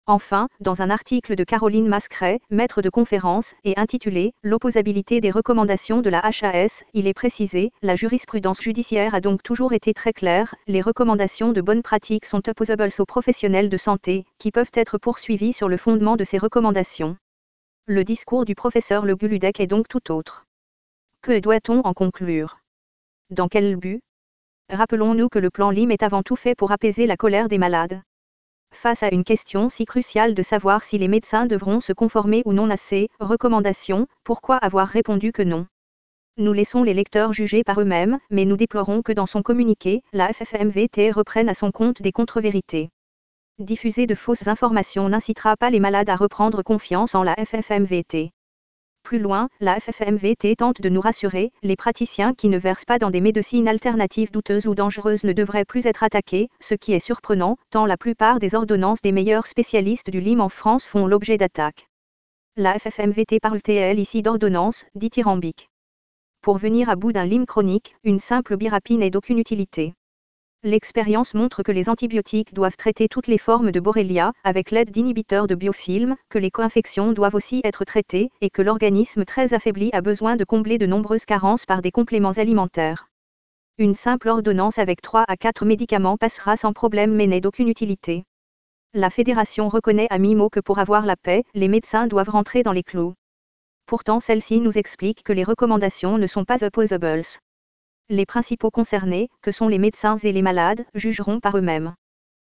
Enfin, 0.10 0.48
dans 0.62 0.82
un 0.82 0.90
article 0.90 1.36
de 1.36 1.44
Caroline 1.44 1.90
Mascret, 1.90 2.40
maître 2.50 2.82
de 2.82 2.90
conférence, 2.90 3.54
et 3.66 3.78
intitulé 3.78 4.34
L'opposabilité 4.42 5.20
des 5.20 5.32
recommandations 5.32 6.00
de 6.00 6.10
la 6.10 6.26
HAS, 6.26 6.86
il 6.94 7.08
est 7.08 7.14
précisé, 7.14 7.74
la 7.82 7.98
jurisprudence 7.98 8.62
judiciaire 8.62 9.14
a 9.14 9.20
donc 9.20 9.44
toujours 9.44 9.74
été 9.74 9.94
très 9.94 10.14
claire, 10.14 10.56
les 10.66 10.82
recommandations 10.82 11.52
de 11.52 11.60
bonne 11.60 11.82
pratique 11.82 12.26
sont 12.26 12.48
opposables 12.48 12.88
aux 13.00 13.06
professionnels 13.06 13.68
de 13.68 13.76
santé, 13.76 14.24
qui 14.40 14.52
peuvent 14.52 14.72
être 14.74 14.98
poursuivis 14.98 15.52
sur 15.52 15.68
le 15.68 15.76
fondement 15.76 16.16
de 16.16 16.24
ces 16.24 16.38
recommandations. 16.38 17.18
Le 17.86 18.06
discours 18.06 18.46
du 18.46 18.56
professeur 18.56 19.06
Le 19.06 19.18
Guludec 19.18 19.60
est 19.60 19.68
donc 19.68 19.90
tout 19.90 20.10
autre. 20.10 20.46
Que 21.22 21.38
doit-on 21.40 21.82
en 21.82 21.94
conclure? 21.94 22.60
Dans 23.30 23.50
quel 23.50 23.76
but? 23.76 24.00
Rappelons-nous 24.70 25.28
que 25.28 25.40
le 25.40 25.50
plan 25.50 25.70
LIM 25.70 25.92
est 25.92 26.04
avant 26.04 26.24
tout 26.24 26.38
fait 26.38 26.56
pour 26.56 26.72
apaiser 26.72 27.08
la 27.08 27.18
colère 27.18 27.50
des 27.50 27.58
malades. 27.58 28.02
Face 28.74 29.04
à 29.04 29.14
une 29.14 29.24
question 29.24 29.70
si 29.70 29.86
cruciale 29.86 30.34
de 30.34 30.44
savoir 30.44 30.84
si 30.84 30.98
les 30.98 31.08
médecins 31.08 31.46
devront 31.46 31.82
se 31.82 31.94
conformer 31.94 32.44
ou 32.46 32.54
non 32.54 32.70
à 32.70 32.78
ces 32.78 33.10
recommandations, 33.20 34.08
pourquoi 34.24 34.58
avoir 34.58 34.88
répondu 34.88 35.32
que 35.32 35.42
non? 35.42 35.66
Nous 36.38 36.54
laissons 36.54 36.84
les 36.84 36.94
lecteurs 36.94 37.34
juger 37.34 37.64
par 37.64 37.82
eux-mêmes, 37.82 38.20
mais 38.30 38.46
nous 38.46 38.58
déplorons 38.58 39.02
que 39.02 39.12
dans 39.12 39.26
son 39.26 39.42
communiqué, 39.42 40.04
la 40.14 40.32
FFMVT 40.32 41.12
reprenne 41.12 41.50
à 41.50 41.56
son 41.56 41.72
compte 41.72 42.02
des 42.02 42.12
contre-vérités. 42.12 42.90
Diffuser 43.58 44.06
de 44.06 44.14
fausses 44.14 44.48
informations 44.48 45.10
n'incitera 45.10 45.58
pas 45.58 45.72
les 45.72 45.80
malades 45.80 46.10
à 46.10 46.16
reprendre 46.16 46.62
confiance 46.62 47.16
en 47.16 47.24
la 47.24 47.34
FFMVT. 47.34 48.30
Plus 49.08 49.20
loin, 49.20 49.48
la 49.62 49.80
FFMVT 49.80 50.58
tente 50.58 50.82
de 50.82 50.90
nous 50.90 51.00
rassurer, 51.00 51.54
les 51.64 51.78
praticiens 51.78 52.34
qui 52.34 52.50
ne 52.50 52.58
versent 52.58 52.84
pas 52.84 53.00
dans 53.00 53.10
des 53.10 53.22
médecines 53.22 53.70
alternatives 53.70 54.32
douteuses 54.32 54.68
ou 54.68 54.76
dangereuses 54.76 55.24
ne 55.24 55.32
devraient 55.32 55.64
plus 55.64 55.86
être 55.86 56.04
attaqués, 56.04 56.50
ce 56.60 56.76
qui 56.76 56.92
est 56.92 57.00
surprenant, 57.00 57.56
tant 57.70 57.86
la 57.86 57.96
plupart 57.96 58.40
des 58.40 58.54
ordonnances 58.54 59.02
des 59.02 59.14
meilleurs 59.14 59.48
spécialistes 59.48 60.10
du 60.10 60.20
LIM 60.20 60.42
en 60.42 60.50
France 60.50 60.86
font 60.86 61.08
l'objet 61.08 61.38
d'attaques. 61.38 61.88
La 62.58 62.78
FFMVT 62.78 63.40
parle-t-elle 63.40 63.98
ici 63.98 64.22
d'ordonnance, 64.24 64.84
dithyrambique 64.94 65.70
Pour 66.42 66.58
venir 66.58 66.90
à 66.90 66.98
bout 66.98 67.14
d'un 67.14 67.24
LIM 67.24 67.46
chronique, 67.46 67.96
une 68.04 68.20
simple 68.20 68.58
birapine 68.58 69.00
n'est 69.00 69.10
d'aucune 69.10 69.40
utilité. 69.40 69.94
L'expérience 70.64 71.36
montre 71.36 71.62
que 71.62 71.72
les 71.72 71.88
antibiotiques 71.88 72.54
doivent 72.54 72.78
traiter 72.78 73.08
toutes 73.08 73.28
les 73.28 73.38
formes 73.38 73.72
de 73.72 73.80
Borrelia, 73.80 74.34
avec 74.44 74.72
l'aide 74.72 74.90
d'inhibiteurs 74.90 75.46
de 75.46 75.54
biofilms, 75.54 76.16
que 76.30 76.40
les 76.40 76.50
co-infections 76.50 77.12
doivent 77.12 77.36
aussi 77.36 77.62
être 77.64 77.86
traitées, 77.86 78.32
et 78.42 78.50
que 78.50 78.64
l'organisme 78.64 79.24
très 79.24 79.54
affaibli 79.54 79.92
a 79.94 80.02
besoin 80.02 80.36
de 80.36 80.44
combler 80.44 80.80
de 80.80 80.88
nombreuses 80.88 81.26
carences 81.26 81.68
par 81.68 81.84
des 81.84 81.92
compléments 81.92 82.32
alimentaires. 82.32 83.08
Une 83.78 83.94
simple 83.94 84.30
ordonnance 84.30 84.80
avec 84.80 85.04
3 85.04 85.26
à 85.28 85.38
4 85.38 85.64
médicaments 85.64 86.18
passera 86.18 86.58
sans 86.58 86.74
problème 86.74 87.14
mais 87.14 87.28
n'est 87.28 87.42
d'aucune 87.42 87.70
utilité. 87.70 88.24
La 88.96 89.12
fédération 89.12 89.70
reconnaît 89.70 90.08
à 90.10 90.18
mi-mot 90.18 90.50
que 90.50 90.60
pour 90.60 90.80
avoir 90.80 91.06
la 91.06 91.16
paix, 91.16 91.44
les 91.54 91.68
médecins 91.68 92.08
doivent 92.08 92.30
rentrer 92.30 92.64
dans 92.64 92.72
les 92.72 92.82
clous. 92.82 93.14
Pourtant 93.86 94.20
celle-ci 94.20 94.60
nous 94.60 94.80
explique 94.80 95.22
que 95.22 95.34
les 95.34 95.44
recommandations 95.44 96.18
ne 96.18 96.26
sont 96.26 96.46
pas 96.46 96.64
opposables. 96.64 97.22
Les 98.10 98.26
principaux 98.26 98.72
concernés, 98.72 99.28
que 99.42 99.52
sont 99.52 99.68
les 99.68 99.80
médecins 99.80 100.16
et 100.16 100.32
les 100.32 100.42
malades, 100.42 100.86
jugeront 100.96 101.42
par 101.42 101.58
eux-mêmes. 101.58 101.94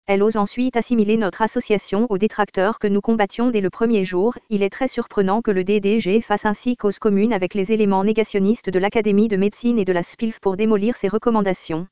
Elle 0.07 0.23
ose 0.23 0.37
ensuite 0.37 0.77
assimiler 0.77 1.17
notre 1.17 1.43
association 1.43 2.07
aux 2.09 2.19
détracteurs 2.19 2.79
que 2.79 2.87
nous 2.87 3.01
combattions 3.01 3.51
dès 3.51 3.61
le 3.61 3.69
premier 3.69 4.05
jour. 4.05 4.39
Il 4.49 4.63
est 4.63 4.71
très 4.71 4.87
surprenant 4.87 5.43
que 5.43 5.51
le 5.51 5.65
DDG 5.65 6.21
fasse 6.21 6.45
ainsi 6.47 6.77
cause 6.77 7.01
commune 7.01 7.33
avec 7.33 7.55
les 7.55 7.73
éléments 7.73 8.05
négationnistes 8.05 8.71
de 8.71 8.79
l'Académie 8.79 9.27
de 9.27 9.37
médecine 9.37 9.81
et 9.81 9.85
de 9.85 9.93
la 9.93 10.05
SPILF 10.05 10.39
pour 10.39 10.57
démolir 10.57 10.97
ses 10.97 11.09
recommandations. 11.09 11.89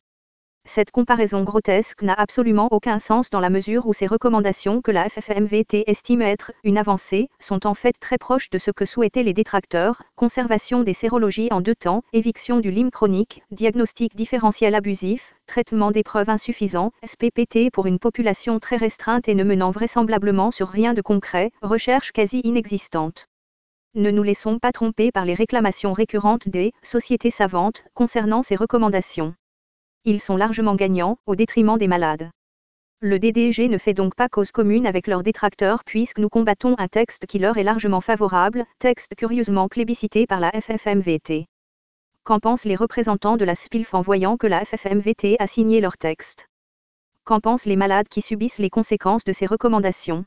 Cette 0.70 0.90
comparaison 0.90 1.44
grotesque 1.44 2.02
n'a 2.02 2.12
absolument 2.12 2.68
aucun 2.70 2.98
sens 2.98 3.30
dans 3.30 3.40
la 3.40 3.48
mesure 3.48 3.86
où 3.86 3.94
ces 3.94 4.06
recommandations 4.06 4.82
que 4.82 4.90
la 4.90 5.08
FFMVT 5.08 5.84
estime 5.86 6.20
être 6.20 6.52
une 6.62 6.76
avancée 6.76 7.30
sont 7.40 7.66
en 7.66 7.72
fait 7.72 7.94
très 7.98 8.18
proches 8.18 8.50
de 8.50 8.58
ce 8.58 8.70
que 8.70 8.84
souhaitaient 8.84 9.22
les 9.22 9.32
détracteurs, 9.32 10.02
conservation 10.14 10.82
des 10.82 10.92
sérologies 10.92 11.48
en 11.52 11.62
deux 11.62 11.74
temps, 11.74 12.02
éviction 12.12 12.60
du 12.60 12.70
lyme 12.70 12.90
chronique, 12.90 13.42
diagnostic 13.50 14.14
différentiel 14.14 14.74
abusif, 14.74 15.34
traitement 15.46 15.90
des 15.90 16.02
preuves 16.02 16.28
insuffisants, 16.28 16.92
SPPT 17.02 17.70
pour 17.72 17.86
une 17.86 17.98
population 17.98 18.60
très 18.60 18.76
restreinte 18.76 19.26
et 19.26 19.34
ne 19.34 19.44
menant 19.44 19.70
vraisemblablement 19.70 20.50
sur 20.50 20.68
rien 20.68 20.92
de 20.92 21.00
concret, 21.00 21.50
recherche 21.62 22.12
quasi 22.12 22.40
inexistante. 22.44 23.26
Ne 23.94 24.10
nous 24.10 24.22
laissons 24.22 24.58
pas 24.58 24.72
tromper 24.72 25.12
par 25.12 25.24
les 25.24 25.34
réclamations 25.34 25.94
récurrentes 25.94 26.46
des 26.46 26.72
sociétés 26.82 27.30
savantes 27.30 27.84
concernant 27.94 28.42
ces 28.42 28.54
recommandations 28.54 29.34
ils 30.08 30.22
sont 30.22 30.38
largement 30.38 30.74
gagnants, 30.74 31.18
au 31.26 31.36
détriment 31.36 31.76
des 31.76 31.86
malades. 31.86 32.30
Le 33.00 33.18
DDG 33.18 33.68
ne 33.68 33.76
fait 33.76 33.92
donc 33.92 34.14
pas 34.14 34.30
cause 34.30 34.50
commune 34.50 34.86
avec 34.86 35.06
leurs 35.06 35.22
détracteurs 35.22 35.84
puisque 35.84 36.18
nous 36.18 36.30
combattons 36.30 36.74
un 36.78 36.88
texte 36.88 37.26
qui 37.26 37.38
leur 37.38 37.58
est 37.58 37.62
largement 37.62 38.00
favorable, 38.00 38.64
texte 38.78 39.14
curieusement 39.16 39.68
plébiscité 39.68 40.26
par 40.26 40.40
la 40.40 40.50
FFMVT. 40.50 41.46
Qu'en 42.24 42.40
pensent 42.40 42.64
les 42.64 42.74
représentants 42.74 43.36
de 43.36 43.44
la 43.44 43.54
SPILF 43.54 43.92
en 43.92 44.00
voyant 44.00 44.38
que 44.38 44.46
la 44.46 44.64
FFMVT 44.64 45.36
a 45.38 45.46
signé 45.46 45.80
leur 45.80 45.98
texte? 45.98 46.48
Qu'en 47.24 47.40
pensent 47.40 47.66
les 47.66 47.76
malades 47.76 48.08
qui 48.08 48.22
subissent 48.22 48.58
les 48.58 48.70
conséquences 48.70 49.24
de 49.24 49.34
ces 49.34 49.46
recommandations? 49.46 50.24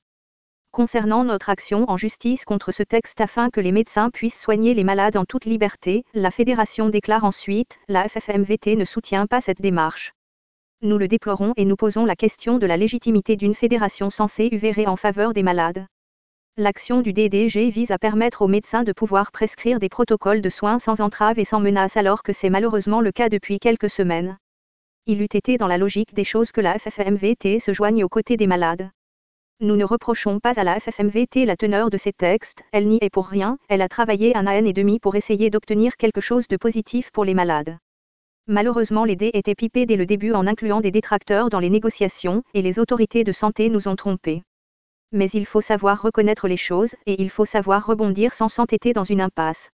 Concernant 0.74 1.26
notre 1.26 1.50
action 1.50 1.84
en 1.90 1.98
justice 1.98 2.46
contre 2.46 2.72
ce 2.72 2.82
texte 2.82 3.20
afin 3.20 3.50
que 3.50 3.60
les 3.60 3.74
médecins 3.74 4.10
puissent 4.10 4.40
soigner 4.40 4.74
les 4.74 4.86
malades 4.86 5.18
en 5.18 5.26
toute 5.26 5.44
liberté, 5.44 6.06
la 6.14 6.32
Fédération 6.32 6.88
déclare 6.88 7.26
ensuite, 7.26 7.78
la 7.90 8.08
FFMVT 8.08 8.78
ne 8.78 8.86
soutient 8.86 9.28
pas 9.28 9.42
cette 9.42 9.60
démarche. 9.60 10.14
Nous 10.82 10.98
le 10.98 11.10
déplorons 11.10 11.52
et 11.58 11.66
nous 11.66 11.76
posons 11.76 12.06
la 12.06 12.16
question 12.16 12.58
de 12.58 12.66
la 12.66 12.78
légitimité 12.78 13.36
d'une 13.36 13.54
fédération 13.54 14.10
censée 14.10 14.48
uvrer 14.50 14.88
en 14.88 14.96
faveur 14.96 15.34
des 15.34 15.44
malades. 15.44 15.88
L'action 16.56 17.02
du 17.02 17.12
DDG 17.12 17.70
vise 17.70 17.92
à 17.92 17.98
permettre 17.98 18.42
aux 18.42 18.48
médecins 18.48 18.84
de 18.84 18.94
pouvoir 18.94 19.34
prescrire 19.34 19.78
des 19.78 19.90
protocoles 19.90 20.42
de 20.42 20.50
soins 20.50 20.80
sans 20.80 21.02
entrave 21.02 21.38
et 21.38 21.46
sans 21.46 21.60
menace 21.60 21.98
alors 21.98 22.24
que 22.24 22.32
c'est 22.32 22.50
malheureusement 22.50 23.02
le 23.02 23.12
cas 23.12 23.28
depuis 23.28 23.60
quelques 23.60 23.90
semaines. 23.90 24.38
Il 25.06 25.22
eût 25.22 25.26
été 25.26 25.58
dans 25.58 25.68
la 25.68 25.78
logique 25.78 26.14
des 26.14 26.24
choses 26.24 26.54
que 26.54 26.62
la 26.62 26.80
FFMVT 26.80 27.60
se 27.60 27.74
joigne 27.74 28.06
aux 28.06 28.10
côtés 28.10 28.38
des 28.38 28.48
malades. 28.48 28.90
Nous 29.64 29.76
ne 29.76 29.86
reprochons 29.86 30.40
pas 30.40 30.60
à 30.60 30.64
la 30.64 30.80
FFMVT 30.80 31.46
la 31.46 31.56
teneur 31.56 31.92
de 31.92 31.98
ces 31.98 32.14
textes, 32.14 32.64
elle 32.72 32.88
n'y 32.88 32.98
est 33.00 33.12
pour 33.12 33.28
rien, 33.28 33.60
elle 33.70 33.84
a 33.84 33.88
travaillé 33.88 34.36
un 34.36 34.48
an 34.48 34.66
et 34.66 34.74
demi 34.74 35.00
pour 35.00 35.16
essayer 35.16 35.52
d'obtenir 35.52 35.98
quelque 35.98 36.20
chose 36.20 36.48
de 36.48 36.58
positif 36.58 37.12
pour 37.12 37.26
les 37.26 37.36
malades. 37.36 37.78
Malheureusement 38.48 39.06
les 39.06 39.16
dés 39.16 39.30
étaient 39.36 39.54
pipés 39.54 39.86
dès 39.86 39.98
le 39.98 40.08
début 40.08 40.34
en 40.34 40.48
incluant 40.48 40.82
des 40.82 40.90
détracteurs 40.90 41.52
dans 41.52 41.60
les 41.60 41.70
négociations, 41.70 42.42
et 42.56 42.64
les 42.64 42.80
autorités 42.80 43.24
de 43.24 43.32
santé 43.32 43.70
nous 43.70 43.88
ont 43.88 43.96
trompés. 43.96 44.42
Mais 45.12 45.30
il 45.30 45.46
faut 45.46 45.62
savoir 45.62 46.02
reconnaître 46.02 46.48
les 46.48 46.58
choses, 46.58 46.96
et 47.06 47.22
il 47.22 47.30
faut 47.30 47.46
savoir 47.46 47.86
rebondir 47.86 48.34
sans 48.34 48.50
s'entêter 48.50 48.94
dans 48.94 49.04
une 49.04 49.22
impasse 49.22 49.70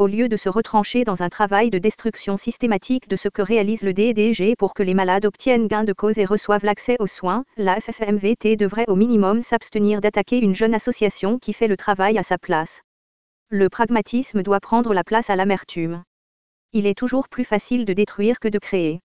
au 0.00 0.06
lieu 0.06 0.30
de 0.30 0.38
se 0.38 0.48
retrancher 0.48 1.04
dans 1.04 1.22
un 1.22 1.28
travail 1.28 1.68
de 1.68 1.76
destruction 1.76 2.38
systématique 2.38 3.06
de 3.06 3.16
ce 3.16 3.28
que 3.28 3.42
réalise 3.42 3.82
le 3.82 3.92
DDG 3.92 4.56
pour 4.56 4.72
que 4.72 4.82
les 4.82 4.94
malades 4.94 5.26
obtiennent 5.26 5.66
gain 5.66 5.84
de 5.84 5.92
cause 5.92 6.16
et 6.16 6.24
reçoivent 6.24 6.64
l'accès 6.64 6.96
aux 7.00 7.06
soins, 7.06 7.44
la 7.58 7.78
FFMVT 7.78 8.56
devrait 8.56 8.86
au 8.88 8.96
minimum 8.96 9.42
s'abstenir 9.42 10.00
d'attaquer 10.00 10.38
une 10.38 10.54
jeune 10.54 10.72
association 10.72 11.38
qui 11.38 11.52
fait 11.52 11.68
le 11.68 11.76
travail 11.76 12.16
à 12.16 12.22
sa 12.22 12.38
place. 12.38 12.80
Le 13.50 13.68
pragmatisme 13.68 14.42
doit 14.42 14.60
prendre 14.60 14.94
la 14.94 15.04
place 15.04 15.28
à 15.28 15.36
l'amertume. 15.36 16.02
Il 16.72 16.86
est 16.86 16.96
toujours 16.96 17.28
plus 17.28 17.44
facile 17.44 17.84
de 17.84 17.92
détruire 17.92 18.40
que 18.40 18.48
de 18.48 18.58
créer. 18.58 19.00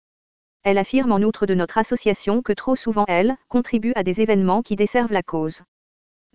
Elle 0.64 0.78
affirme 0.78 1.12
en 1.12 1.20
outre 1.20 1.46
de 1.46 1.56
notre 1.56 1.78
association 1.78 2.42
que 2.42 2.54
trop 2.54 2.78
souvent 2.78 3.04
elle 3.10 3.36
contribue 3.50 3.92
à 3.96 4.04
des 4.04 4.22
événements 4.22 4.62
qui 4.62 4.78
desservent 4.78 5.12
la 5.12 5.24
cause 5.24 5.62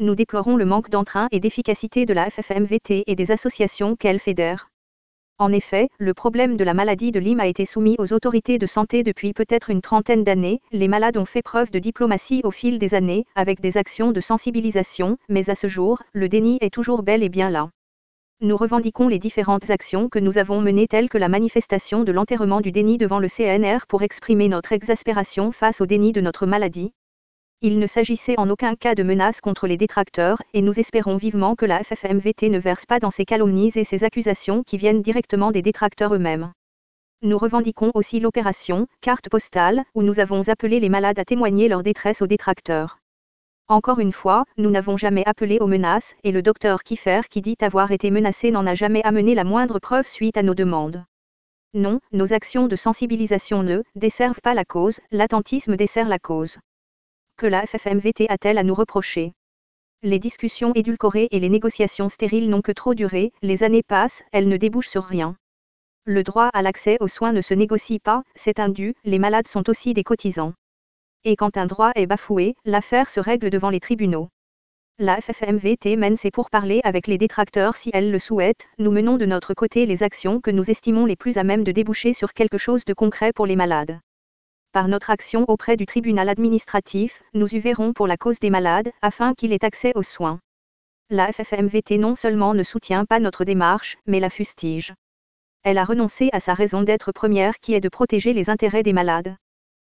nous 0.01 0.15
déplorons 0.15 0.57
le 0.57 0.65
manque 0.65 0.91
d'entrain 0.91 1.29
et 1.31 1.41
d'efficacité 1.41 2.07
de 2.07 2.15
la 2.15 2.31
FFMVT 2.31 3.05
et 3.07 3.15
des 3.15 3.31
associations 3.31 3.97
qu'elle 3.97 4.19
fédère. 4.19 4.71
En 5.39 5.53
effet, 5.53 5.89
le 5.99 6.13
problème 6.13 6.57
de 6.57 6.65
la 6.65 6.75
maladie 6.75 7.13
de 7.13 7.21
Lyme 7.21 7.41
a 7.41 7.47
été 7.47 7.65
soumis 7.65 7.97
aux 7.99 8.13
autorités 8.13 8.59
de 8.59 8.67
santé 8.67 9.03
depuis 9.03 9.33
peut-être 9.33 9.71
une 9.71 9.81
trentaine 9.81 10.25
d'années. 10.25 10.61
Les 10.71 10.89
malades 10.89 11.17
ont 11.17 11.25
fait 11.25 11.43
preuve 11.43 11.71
de 11.71 11.79
diplomatie 11.79 12.41
au 12.45 12.51
fil 12.51 12.79
des 12.79 12.93
années, 12.95 13.25
avec 13.35 13.61
des 13.61 13.77
actions 13.77 14.13
de 14.13 14.21
sensibilisation, 14.21 15.17
mais 15.29 15.49
à 15.49 15.55
ce 15.55 15.67
jour, 15.67 16.03
le 16.13 16.29
déni 16.29 16.59
est 16.61 16.73
toujours 16.73 17.03
bel 17.03 17.23
et 17.23 17.31
bien 17.31 17.49
là. 17.49 17.71
Nous 18.43 18.57
revendiquons 18.57 19.09
les 19.09 19.19
différentes 19.19 19.69
actions 19.69 20.09
que 20.09 20.19
nous 20.19 20.39
avons 20.39 20.63
menées 20.63 20.89
telles 20.89 21.11
que 21.11 21.19
la 21.19 21.29
manifestation 21.29 22.05
de 22.05 22.13
l'enterrement 22.13 22.63
du 22.63 22.73
déni 22.73 22.97
devant 22.97 23.19
le 23.19 23.29
CNR 23.29 23.87
pour 23.87 24.03
exprimer 24.03 24.49
notre 24.49 24.73
exaspération 24.73 25.53
face 25.53 25.81
au 25.83 25.87
déni 25.87 26.13
de 26.13 26.23
notre 26.23 26.47
maladie, 26.47 26.93
il 27.63 27.79
ne 27.79 27.87
s'agissait 27.87 28.39
en 28.39 28.49
aucun 28.49 28.75
cas 28.75 28.95
de 28.95 29.03
menace 29.03 29.43
contre 29.43 29.67
les 29.67 29.77
détracteurs, 29.77 30.41
et 30.55 30.63
nous 30.63 30.79
espérons 30.79 31.19
vivement 31.19 31.57
que 31.57 31.67
la 31.67 31.85
FFMVT 31.85 32.49
ne 32.49 32.59
verse 32.59 32.87
pas 32.87 33.01
dans 33.01 33.11
ces 33.11 33.27
calomnies 33.27 33.73
et 33.75 33.85
ces 33.85 34.03
accusations 34.03 34.63
qui 34.63 34.79
viennent 34.79 35.03
directement 35.03 35.53
des 35.53 35.61
détracteurs 35.61 36.15
eux-mêmes. 36.15 36.53
Nous 37.21 37.37
revendiquons 37.37 37.91
aussi 37.93 38.19
l'opération 38.19 38.87
carte 39.03 39.29
postale, 39.29 39.85
où 39.95 40.03
nous 40.03 40.21
avons 40.21 40.49
appelé 40.49 40.81
les 40.81 40.89
malades 40.89 41.19
à 41.19 41.27
témoigner 41.27 41.69
leur 41.69 41.83
détresse 41.83 42.23
aux 42.23 42.27
détracteurs. 42.27 42.99
Encore 43.69 43.99
une 43.99 44.13
fois, 44.13 44.45
nous 44.57 44.71
n'avons 44.71 44.97
jamais 44.97 45.25
appelé 45.27 45.59
aux 45.61 45.67
menaces, 45.67 46.15
et 46.25 46.33
le 46.33 46.41
docteur 46.41 46.83
Kiefer 46.83 47.21
qui 47.29 47.43
dit 47.43 47.59
avoir 47.61 47.93
été 47.93 48.11
menacé 48.11 48.51
n'en 48.51 48.67
a 48.67 48.75
jamais 48.75 49.03
amené 49.05 49.35
la 49.35 49.45
moindre 49.45 49.81
preuve 49.81 50.09
suite 50.09 50.39
à 50.39 50.43
nos 50.43 50.55
demandes. 50.55 51.05
Non, 51.75 52.01
nos 52.13 52.33
actions 52.33 52.69
de 52.69 52.77
sensibilisation 52.77 53.63
ne 53.63 53.83
desservent 53.97 54.41
pas 54.43 54.55
la 54.55 54.65
cause, 54.65 54.99
l'attentisme 55.11 55.77
dessert 55.77 56.09
la 56.09 56.19
cause 56.19 56.57
que 57.41 57.47
la 57.47 57.67
FFMVT 57.67 58.27
a-t-elle 58.29 58.59
à 58.59 58.63
nous 58.63 58.75
reprocher 58.75 59.33
Les 60.03 60.19
discussions 60.19 60.75
édulcorées 60.75 61.29
et 61.31 61.41
les 61.41 61.49
négociations 61.49 62.11
stériles 62.11 62.51
n'ont 62.51 62.61
que 62.61 62.71
trop 62.71 62.93
duré, 62.93 63.33
les 63.41 63.63
années 63.63 63.83
passent, 63.83 64.23
elles 64.31 64.47
ne 64.47 64.59
débouchent 64.59 64.91
sur 64.91 65.05
rien. 65.05 65.37
Le 66.05 66.23
droit 66.23 66.51
à 66.53 66.61
l'accès 66.61 66.99
aux 67.01 67.09
soins 67.09 67.33
ne 67.33 67.41
se 67.41 67.55
négocie 67.55 67.99
pas, 67.99 68.25
c'est 68.35 68.61
un 68.61 68.71
les 69.05 69.19
malades 69.19 69.49
sont 69.49 69.71
aussi 69.71 69.95
des 69.95 70.05
cotisants. 70.05 70.53
Et 71.25 71.35
quand 71.35 71.57
un 71.57 71.65
droit 71.65 71.93
est 71.95 72.05
bafoué, 72.05 72.57
l'affaire 72.67 73.09
se 73.09 73.21
règle 73.21 73.49
devant 73.49 73.71
les 73.71 73.81
tribunaux. 73.81 74.29
La 74.99 75.19
FFMVT 75.19 75.97
mène 75.97 76.19
ses 76.19 76.31
pourparlers 76.31 76.83
avec 76.85 77.07
les 77.07 77.17
détracteurs 77.17 77.75
si 77.75 77.89
elle 77.95 78.11
le 78.11 78.19
souhaite, 78.19 78.69
nous 78.79 78.91
menons 78.91 79.17
de 79.17 79.25
notre 79.25 79.55
côté 79.55 79.87
les 79.87 80.03
actions 80.03 80.43
que 80.43 80.51
nous 80.51 80.69
estimons 80.69 81.07
les 81.07 81.17
plus 81.17 81.39
à 81.39 81.45
même 81.45 81.65
de 81.65 81.73
déboucher 81.73 82.13
sur 82.13 82.35
quelque 82.35 82.59
chose 82.59 82.85
de 82.85 82.93
concret 82.93 83.33
pour 83.33 83.47
les 83.47 83.57
malades. 83.57 83.99
Par 84.73 84.87
notre 84.87 85.11
action 85.11 85.45
auprès 85.49 85.77
du 85.77 85.85
tribunal 85.85 86.29
administratif, 86.29 87.25
nous 87.35 87.53
y 87.53 87.59
verrons 87.59 87.93
pour 87.93 88.07
la 88.07 88.17
cause 88.17 88.39
des 88.39 88.51
malades, 88.51 88.93
afin 89.03 89.35
qu'il 89.35 89.53
ait 89.53 89.65
accès 89.65 89.91
aux 89.97 90.05
soins. 90.05 90.39
La 91.09 91.33
FFMVT 91.33 91.99
non 91.99 92.15
seulement 92.15 92.55
ne 92.55 92.63
soutient 92.63 93.05
pas 93.05 93.19
notre 93.19 93.45
démarche, 93.45 93.97
mais 94.07 94.21
la 94.21 94.31
fustige. 94.31 94.95
Elle 95.65 95.77
a 95.77 95.85
renoncé 95.85 96.31
à 96.33 96.39
sa 96.39 96.55
raison 96.55 96.83
d'être 96.83 97.11
première 97.11 97.59
qui 97.59 97.75
est 97.75 97.81
de 97.81 97.89
protéger 97.89 98.33
les 98.33 98.49
intérêts 98.49 98.85
des 98.85 98.93
malades. 98.93 99.35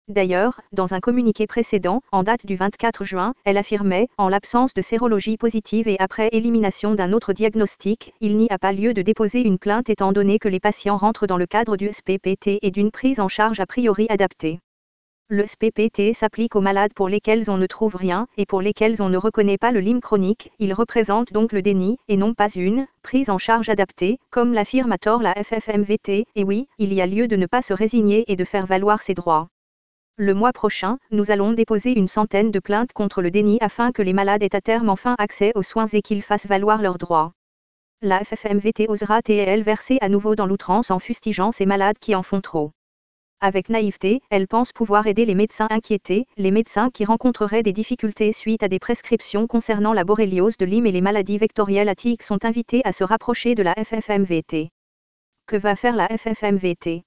D'ailleurs, 0.08 0.60
dans 0.72 0.94
un 0.94 1.00
communiqué 1.00 1.46
précédent, 1.46 2.00
en 2.10 2.24
date 2.24 2.44
du 2.44 2.56
24 2.56 3.04
juin, 3.04 3.34
elle 3.44 3.56
affirmait, 3.56 4.08
en 4.18 4.28
l'absence 4.28 4.74
de 4.74 4.82
sérologie 4.82 5.36
positive 5.36 5.86
et 5.86 5.96
après 6.00 6.28
élimination 6.32 6.96
d'un 6.96 7.12
autre 7.12 7.32
diagnostic, 7.32 8.12
il 8.20 8.36
n'y 8.36 8.48
a 8.50 8.58
pas 8.58 8.72
lieu 8.72 8.94
de 8.94 9.02
déposer 9.02 9.42
une 9.42 9.58
plainte 9.58 9.90
étant 9.90 10.10
donné 10.10 10.40
que 10.40 10.48
les 10.48 10.58
patients 10.58 10.96
rentrent 10.96 11.28
dans 11.28 11.36
le 11.36 11.46
cadre 11.46 11.76
du 11.76 11.88
SPPT 11.92 12.58
et 12.62 12.72
d'une 12.72 12.90
prise 12.90 13.20
en 13.20 13.28
charge 13.28 13.60
a 13.60 13.66
priori 13.66 14.06
adaptée. 14.08 14.58
Le 15.28 15.46
SPPT 15.46 16.14
s'applique 16.14 16.56
aux 16.56 16.60
malades 16.60 16.92
pour 16.94 17.08
lesquels 17.08 17.48
on 17.48 17.56
ne 17.56 17.66
trouve 17.66 17.94
rien 17.94 18.26
et 18.36 18.44
pour 18.44 18.60
lesquels 18.60 19.00
on 19.00 19.08
ne 19.08 19.16
reconnaît 19.16 19.56
pas 19.56 19.70
le 19.70 19.80
lyme 19.80 20.00
chronique, 20.00 20.50
il 20.58 20.74
représente 20.74 21.32
donc 21.32 21.52
le 21.52 21.62
déni, 21.62 21.96
et 22.08 22.16
non 22.16 22.34
pas 22.34 22.48
une 22.50 22.86
prise 23.02 23.30
en 23.30 23.38
charge 23.38 23.68
adaptée, 23.68 24.18
comme 24.30 24.52
l'affirme 24.52 24.90
à 24.90 24.98
tort 24.98 25.22
la 25.22 25.32
FFMVT, 25.32 26.26
et 26.34 26.44
oui, 26.44 26.66
il 26.78 26.92
y 26.92 27.00
a 27.00 27.06
lieu 27.06 27.28
de 27.28 27.36
ne 27.36 27.46
pas 27.46 27.62
se 27.62 27.72
résigner 27.72 28.24
et 28.26 28.34
de 28.34 28.44
faire 28.44 28.66
valoir 28.66 29.00
ses 29.00 29.14
droits. 29.14 29.48
Le 30.18 30.34
mois 30.34 30.52
prochain, 30.52 30.98
nous 31.10 31.30
allons 31.30 31.52
déposer 31.52 31.98
une 31.98 32.06
centaine 32.06 32.50
de 32.50 32.58
plaintes 32.58 32.92
contre 32.92 33.22
le 33.22 33.30
déni 33.30 33.56
afin 33.62 33.92
que 33.92 34.02
les 34.02 34.12
malades 34.12 34.42
aient 34.42 34.54
à 34.54 34.60
terme 34.60 34.90
enfin 34.90 35.14
accès 35.18 35.52
aux 35.54 35.62
soins 35.62 35.86
et 35.86 36.02
qu'ils 36.02 36.22
fassent 36.22 36.46
valoir 36.46 36.82
leurs 36.82 36.98
droits. 36.98 37.32
La 38.02 38.22
FFMVT 38.22 38.88
osera 38.90 39.22
TEL 39.22 39.62
verser 39.62 39.96
à 40.02 40.10
nouveau 40.10 40.34
dans 40.34 40.44
l'outrance 40.44 40.90
en 40.90 40.98
fustigeant 40.98 41.50
ces 41.50 41.64
malades 41.64 41.98
qui 41.98 42.14
en 42.14 42.22
font 42.22 42.42
trop. 42.42 42.72
Avec 43.40 43.70
naïveté, 43.70 44.20
elle 44.28 44.48
pense 44.48 44.72
pouvoir 44.72 45.06
aider 45.06 45.24
les 45.24 45.34
médecins 45.34 45.66
inquiétés, 45.70 46.26
les 46.36 46.50
médecins 46.50 46.90
qui 46.90 47.06
rencontreraient 47.06 47.62
des 47.62 47.72
difficultés 47.72 48.32
suite 48.32 48.62
à 48.62 48.68
des 48.68 48.78
prescriptions 48.78 49.46
concernant 49.46 49.94
la 49.94 50.04
borréliose 50.04 50.58
de 50.58 50.66
Lyme 50.66 50.86
et 50.86 50.92
les 50.92 51.00
maladies 51.00 51.38
vectorielles 51.38 51.88
attiques 51.88 52.22
sont 52.22 52.44
invités 52.44 52.82
à 52.84 52.92
se 52.92 53.02
rapprocher 53.02 53.54
de 53.54 53.62
la 53.62 53.74
FFMVT. 53.74 54.68
Que 55.46 55.56
va 55.56 55.74
faire 55.74 55.96
la 55.96 56.08
FFMVT 56.08 57.02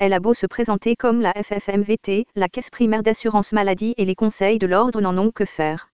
elle 0.00 0.14
a 0.14 0.18
beau 0.18 0.32
se 0.32 0.46
présenter 0.46 0.96
comme 0.96 1.20
la 1.20 1.34
FFMVT, 1.34 2.24
la 2.34 2.48
caisse 2.48 2.70
primaire 2.70 3.02
d'assurance 3.02 3.52
maladie 3.52 3.92
et 3.98 4.06
les 4.06 4.14
conseils 4.14 4.58
de 4.58 4.66
l'ordre 4.66 5.02
n'en 5.02 5.16
ont 5.18 5.30
que 5.30 5.44
faire. 5.44 5.90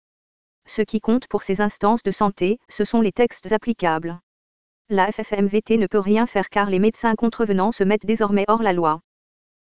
Ce 0.65 0.81
qui 0.81 1.01
compte 1.01 1.27
pour 1.27 1.43
ces 1.43 1.61
instances 1.61 2.05
de 2.05 2.13
santé, 2.13 2.59
ce 2.69 2.85
sont 2.85 3.01
les 3.01 3.11
textes 3.11 3.51
applicables. 3.51 4.21
La 4.91 5.11
FFMVT 5.11 5.77
ne 5.77 5.89
peut 5.89 5.99
rien 5.99 6.29
faire 6.29 6.51
car 6.51 6.71
les 6.71 6.79
médecins 6.79 7.17
contrevenants 7.17 7.73
se 7.73 7.83
mettent 7.83 8.07
désormais 8.07 8.45
hors 8.47 8.63
la 8.63 8.73
loi. 8.73 9.01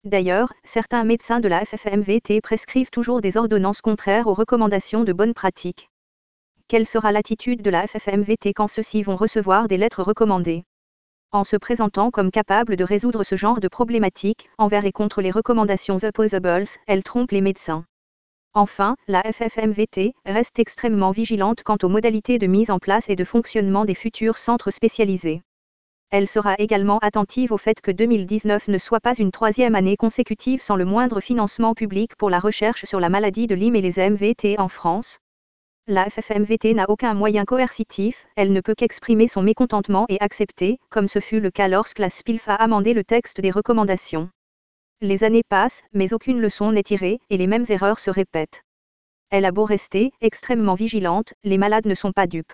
D'ailleurs, 0.06 0.52
certains 0.64 1.04
médecins 1.04 1.40
de 1.40 1.48
la 1.48 1.64
FFMVT 1.64 2.42
prescrivent 2.42 2.90
toujours 2.90 3.22
des 3.22 3.38
ordonnances 3.38 3.82
contraires 3.82 4.26
aux 4.26 4.34
recommandations 4.34 5.04
de 5.04 5.14
bonne 5.14 5.36
pratique. 5.36 5.92
Quelle 6.68 6.88
sera 6.88 7.12
l'attitude 7.12 7.62
de 7.62 7.70
la 7.70 7.86
FFMVT 7.86 8.54
quand 8.56 8.68
ceux-ci 8.68 9.04
vont 9.04 9.16
recevoir 9.18 9.68
des 9.68 9.78
lettres 9.78 10.02
recommandées? 10.02 10.64
En 11.32 11.44
se 11.44 11.56
présentant 11.56 12.12
comme 12.12 12.32
capable 12.32 12.76
de 12.76 12.84
résoudre 12.84 13.24
ce 13.24 13.36
genre 13.36 13.60
de 13.60 13.68
problématiques, 13.68 14.50
envers 14.58 14.86
et 14.86 14.92
contre 14.92 15.22
les 15.22 15.32
recommandations 15.32 15.98
opposables, 16.04 16.66
elle 16.88 17.04
trompe 17.04 17.32
les 17.32 17.42
médecins. 17.42 17.86
Enfin, 18.54 18.98
la 19.08 19.24
FFMVT 19.24 20.14
reste 20.26 20.60
extrêmement 20.60 21.12
vigilante 21.12 21.64
quant 21.64 21.78
aux 21.84 21.90
modalités 21.90 22.38
de 22.38 22.48
mise 22.48 22.70
en 22.70 22.80
place 22.80 23.10
et 23.10 23.16
de 23.16 23.24
fonctionnement 23.24 23.86
des 23.86 23.96
futurs 23.96 24.38
centres 24.38 24.72
spécialisés. 24.72 25.42
Elle 26.10 26.28
sera 26.28 26.56
également 26.58 27.00
attentive 27.00 27.54
au 27.54 27.58
fait 27.58 27.80
que 27.80 27.92
2019 27.92 28.68
ne 28.68 28.78
soit 28.78 29.00
pas 29.00 29.16
une 29.18 29.32
troisième 29.32 29.76
année 29.76 29.96
consécutive 29.96 30.62
sans 30.62 30.76
le 30.76 30.84
moindre 30.84 31.22
financement 31.22 31.74
public 31.74 32.18
pour 32.18 32.30
la 32.30 32.40
recherche 32.40 32.84
sur 32.84 33.00
la 33.00 33.08
maladie 33.08 33.48
de 33.48 33.56
Lyme 33.56 33.78
et 33.78 33.82
les 33.82 34.10
MVT 34.10 34.60
en 34.60 34.68
France, 34.68 35.20
la 35.92 36.10
FFMVT 36.10 36.74
n'a 36.74 36.90
aucun 36.90 37.14
moyen 37.14 37.44
coercitif, 37.44 38.26
elle 38.38 38.54
ne 38.54 38.62
peut 38.62 38.76
qu'exprimer 38.76 39.28
son 39.28 39.42
mécontentement 39.42 40.06
et 40.08 40.22
accepter, 40.22 40.80
comme 40.90 41.10
ce 41.10 41.20
fut 41.20 41.42
le 41.42 41.52
cas 41.52 41.68
lorsque 41.68 42.00
la 42.00 42.10
SPILF 42.10 42.48
a 42.48 42.56
amendé 42.56 42.94
le 42.94 43.04
texte 43.04 43.42
des 43.42 43.52
recommandations. 43.52 44.30
Les 45.02 45.26
années 45.26 45.44
passent, 45.44 45.84
mais 45.92 46.14
aucune 46.14 46.40
leçon 46.40 46.72
n'est 46.72 46.84
tirée, 46.84 47.20
et 47.30 47.36
les 47.36 47.46
mêmes 47.46 47.66
erreurs 47.68 48.00
se 48.00 48.10
répètent. 48.10 48.64
Elle 49.32 49.44
a 49.44 49.52
beau 49.52 49.66
rester 49.66 50.14
extrêmement 50.22 50.76
vigilante, 50.76 51.34
les 51.44 51.58
malades 51.58 51.88
ne 51.88 51.96
sont 51.96 52.14
pas 52.14 52.26
dupes. 52.26 52.54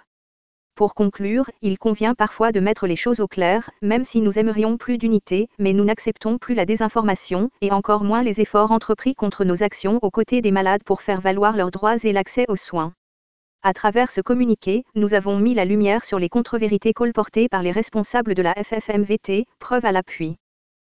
Pour 0.73 0.95
conclure, 0.95 1.47
il 1.61 1.77
convient 1.77 2.15
parfois 2.15 2.51
de 2.51 2.59
mettre 2.59 2.87
les 2.87 2.95
choses 2.95 3.19
au 3.19 3.27
clair, 3.27 3.69
même 3.83 4.03
si 4.03 4.19
nous 4.19 4.39
aimerions 4.39 4.77
plus 4.77 4.97
d'unité, 4.97 5.47
mais 5.59 5.73
nous 5.73 5.83
n'acceptons 5.83 6.39
plus 6.39 6.55
la 6.55 6.65
désinformation, 6.65 7.51
et 7.61 7.71
encore 7.71 8.03
moins 8.03 8.23
les 8.23 8.41
efforts 8.41 8.71
entrepris 8.71 9.13
contre 9.13 9.43
nos 9.43 9.61
actions 9.61 9.99
aux 10.01 10.11
côtés 10.11 10.41
des 10.41 10.51
malades 10.51 10.83
pour 10.83 11.03
faire 11.03 11.21
valoir 11.21 11.55
leurs 11.55 11.71
droits 11.71 11.97
et 12.03 12.13
l'accès 12.13 12.45
aux 12.47 12.55
soins. 12.55 12.93
À 13.63 13.73
travers 13.73 14.11
ce 14.11 14.21
communiqué, 14.21 14.83
nous 14.95 15.13
avons 15.13 15.39
mis 15.39 15.53
la 15.53 15.65
lumière 15.65 16.05
sur 16.05 16.19
les 16.19 16.29
contre-vérités 16.29 16.93
colportées 16.93 17.49
par 17.49 17.63
les 17.63 17.71
responsables 17.71 18.35
de 18.35 18.41
la 18.41 18.53
FFMVT, 18.53 19.45
preuve 19.59 19.83
à 19.83 19.91
l'appui. 19.91 20.37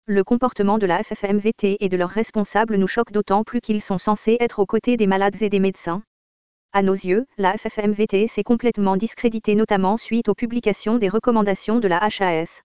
Le 0.06 0.24
comportement 0.24 0.78
de 0.78 0.86
la 0.86 1.02
FFMVT 1.02 1.76
et 1.80 1.88
de 1.88 1.96
leurs 1.96 2.10
responsables 2.10 2.76
nous 2.76 2.88
choque 2.88 3.12
d'autant 3.12 3.44
plus 3.44 3.60
qu'ils 3.60 3.82
sont 3.82 3.98
censés 3.98 4.36
être 4.40 4.58
aux 4.58 4.66
côtés 4.66 4.96
des 4.96 5.06
malades 5.06 5.40
et 5.40 5.50
des 5.50 5.60
médecins. 5.60 6.02
À 6.72 6.82
nos 6.82 6.94
yeux, 6.94 7.26
la 7.38 7.56
FFMVT 7.56 8.26
s'est 8.26 8.42
complètement 8.42 8.96
discréditée 8.96 9.54
notamment 9.54 9.96
suite 9.96 10.28
aux 10.28 10.34
publications 10.34 10.98
des 10.98 11.08
recommandations 11.08 11.78
de 11.78 11.88
la 11.88 11.98
HAS. 12.02 12.62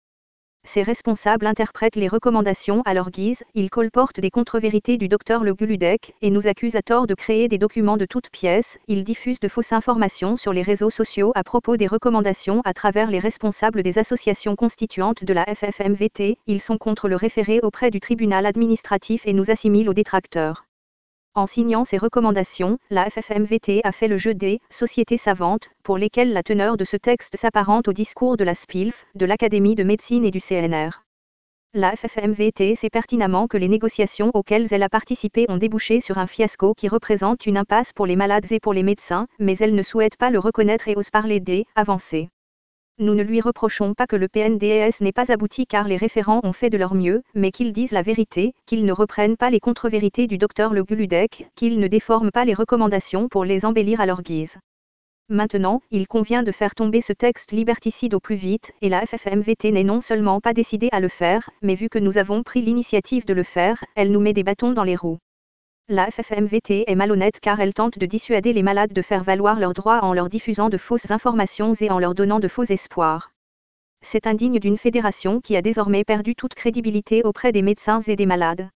Ces 0.64 0.84
responsables 0.84 1.46
interprètent 1.46 1.96
les 1.96 2.08
recommandations 2.08 2.82
à 2.86 2.94
leur 2.94 3.10
guise, 3.10 3.42
ils 3.54 3.68
colportent 3.68 4.20
des 4.20 4.30
contre-vérités 4.30 4.96
du 4.96 5.06
docteur 5.06 5.44
Le 5.44 5.54
Guludec 5.54 6.14
et 6.22 6.30
nous 6.30 6.46
accusent 6.46 6.76
à 6.76 6.82
tort 6.82 7.06
de 7.06 7.14
créer 7.14 7.48
des 7.48 7.58
documents 7.58 7.98
de 7.98 8.06
toutes 8.06 8.30
pièces, 8.30 8.78
ils 8.88 9.04
diffusent 9.04 9.40
de 9.40 9.48
fausses 9.48 9.74
informations 9.74 10.38
sur 10.38 10.52
les 10.54 10.62
réseaux 10.62 10.88
sociaux 10.88 11.32
à 11.34 11.44
propos 11.44 11.76
des 11.76 11.88
recommandations 11.88 12.62
à 12.64 12.72
travers 12.72 13.10
les 13.10 13.18
responsables 13.18 13.82
des 13.82 13.98
associations 13.98 14.56
constituantes 14.56 15.24
de 15.24 15.32
la 15.34 15.44
FFMVT, 15.44 16.38
ils 16.46 16.62
sont 16.62 16.78
contre 16.78 17.08
le 17.08 17.16
référé 17.16 17.60
auprès 17.62 17.90
du 17.90 18.00
tribunal 18.00 18.46
administratif 18.46 19.26
et 19.26 19.34
nous 19.34 19.50
assimilent 19.50 19.90
aux 19.90 19.94
détracteurs. 19.94 20.64
En 21.34 21.46
signant 21.46 21.86
ces 21.86 21.96
recommandations, 21.96 22.76
la 22.90 23.08
FFMVT 23.08 23.80
a 23.84 23.92
fait 23.92 24.06
le 24.06 24.18
jeu 24.18 24.34
des 24.34 24.60
sociétés 24.68 25.16
savantes, 25.16 25.70
pour 25.82 25.96
lesquelles 25.96 26.34
la 26.34 26.42
teneur 26.42 26.76
de 26.76 26.84
ce 26.84 26.98
texte 26.98 27.38
s'apparente 27.38 27.88
au 27.88 27.94
discours 27.94 28.36
de 28.36 28.44
la 28.44 28.54
SPILF, 28.54 29.06
de 29.14 29.24
l'Académie 29.24 29.74
de 29.74 29.82
médecine 29.82 30.26
et 30.26 30.30
du 30.30 30.40
CNR. 30.40 30.90
La 31.72 31.96
FFMVT 31.96 32.74
sait 32.74 32.90
pertinemment 32.90 33.48
que 33.48 33.56
les 33.56 33.68
négociations 33.68 34.30
auxquelles 34.34 34.68
elle 34.72 34.82
a 34.82 34.90
participé 34.90 35.46
ont 35.48 35.56
débouché 35.56 36.02
sur 36.02 36.18
un 36.18 36.26
fiasco 36.26 36.74
qui 36.74 36.88
représente 36.88 37.46
une 37.46 37.56
impasse 37.56 37.94
pour 37.94 38.04
les 38.04 38.16
malades 38.16 38.52
et 38.52 38.60
pour 38.60 38.74
les 38.74 38.82
médecins, 38.82 39.26
mais 39.38 39.56
elle 39.56 39.74
ne 39.74 39.82
souhaite 39.82 40.18
pas 40.18 40.28
le 40.28 40.38
reconnaître 40.38 40.88
et 40.88 40.96
ose 40.96 41.08
parler 41.08 41.40
des 41.40 41.64
avancées. 41.74 42.28
Nous 42.98 43.14
ne 43.14 43.22
lui 43.22 43.40
reprochons 43.40 43.94
pas 43.94 44.06
que 44.06 44.16
le 44.16 44.28
PNDS 44.28 45.00
n'ait 45.00 45.12
pas 45.12 45.32
abouti 45.32 45.66
car 45.66 45.88
les 45.88 45.96
référents 45.96 46.40
ont 46.44 46.52
fait 46.52 46.68
de 46.68 46.76
leur 46.76 46.94
mieux, 46.94 47.22
mais 47.34 47.50
qu'ils 47.50 47.72
disent 47.72 47.92
la 47.92 48.02
vérité, 48.02 48.52
qu'ils 48.66 48.84
ne 48.84 48.92
reprennent 48.92 49.38
pas 49.38 49.48
les 49.48 49.60
contre-vérités 49.60 50.26
du 50.26 50.36
docteur 50.36 50.74
Le 50.74 50.84
Guludec, 50.84 51.48
qu'ils 51.56 51.80
ne 51.80 51.86
déforment 51.88 52.30
pas 52.30 52.44
les 52.44 52.54
recommandations 52.54 53.28
pour 53.28 53.46
les 53.46 53.64
embellir 53.64 54.00
à 54.00 54.06
leur 54.06 54.22
guise. 54.22 54.58
Maintenant, 55.30 55.80
il 55.90 56.06
convient 56.06 56.42
de 56.42 56.52
faire 56.52 56.74
tomber 56.74 57.00
ce 57.00 57.14
texte 57.14 57.52
liberticide 57.52 58.12
au 58.12 58.20
plus 58.20 58.36
vite, 58.36 58.72
et 58.82 58.90
la 58.90 59.06
FFMVT 59.06 59.72
n'est 59.72 59.84
non 59.84 60.02
seulement 60.02 60.42
pas 60.42 60.52
décidée 60.52 60.90
à 60.92 61.00
le 61.00 61.08
faire, 61.08 61.48
mais 61.62 61.74
vu 61.74 61.88
que 61.88 61.98
nous 61.98 62.18
avons 62.18 62.42
pris 62.42 62.60
l'initiative 62.60 63.24
de 63.24 63.32
le 63.32 63.42
faire, 63.42 63.82
elle 63.94 64.12
nous 64.12 64.20
met 64.20 64.34
des 64.34 64.42
bâtons 64.42 64.72
dans 64.72 64.84
les 64.84 64.96
roues. 64.96 65.18
La 65.88 66.10
FFMVT 66.10 66.84
est 66.86 66.94
malhonnête 66.94 67.40
car 67.40 67.58
elle 67.58 67.74
tente 67.74 67.98
de 67.98 68.06
dissuader 68.06 68.52
les 68.52 68.62
malades 68.62 68.92
de 68.92 69.02
faire 69.02 69.24
valoir 69.24 69.58
leurs 69.58 69.74
droits 69.74 70.04
en 70.04 70.14
leur 70.14 70.28
diffusant 70.28 70.68
de 70.68 70.78
fausses 70.78 71.10
informations 71.10 71.74
et 71.74 71.90
en 71.90 71.98
leur 71.98 72.14
donnant 72.14 72.38
de 72.38 72.46
faux 72.46 72.62
espoirs. 72.62 73.32
C'est 74.00 74.28
indigne 74.28 74.60
d'une 74.60 74.78
fédération 74.78 75.40
qui 75.40 75.56
a 75.56 75.62
désormais 75.62 76.04
perdu 76.04 76.36
toute 76.36 76.54
crédibilité 76.54 77.22
auprès 77.24 77.50
des 77.50 77.62
médecins 77.62 78.00
et 78.00 78.14
des 78.14 78.26
malades. 78.26 78.70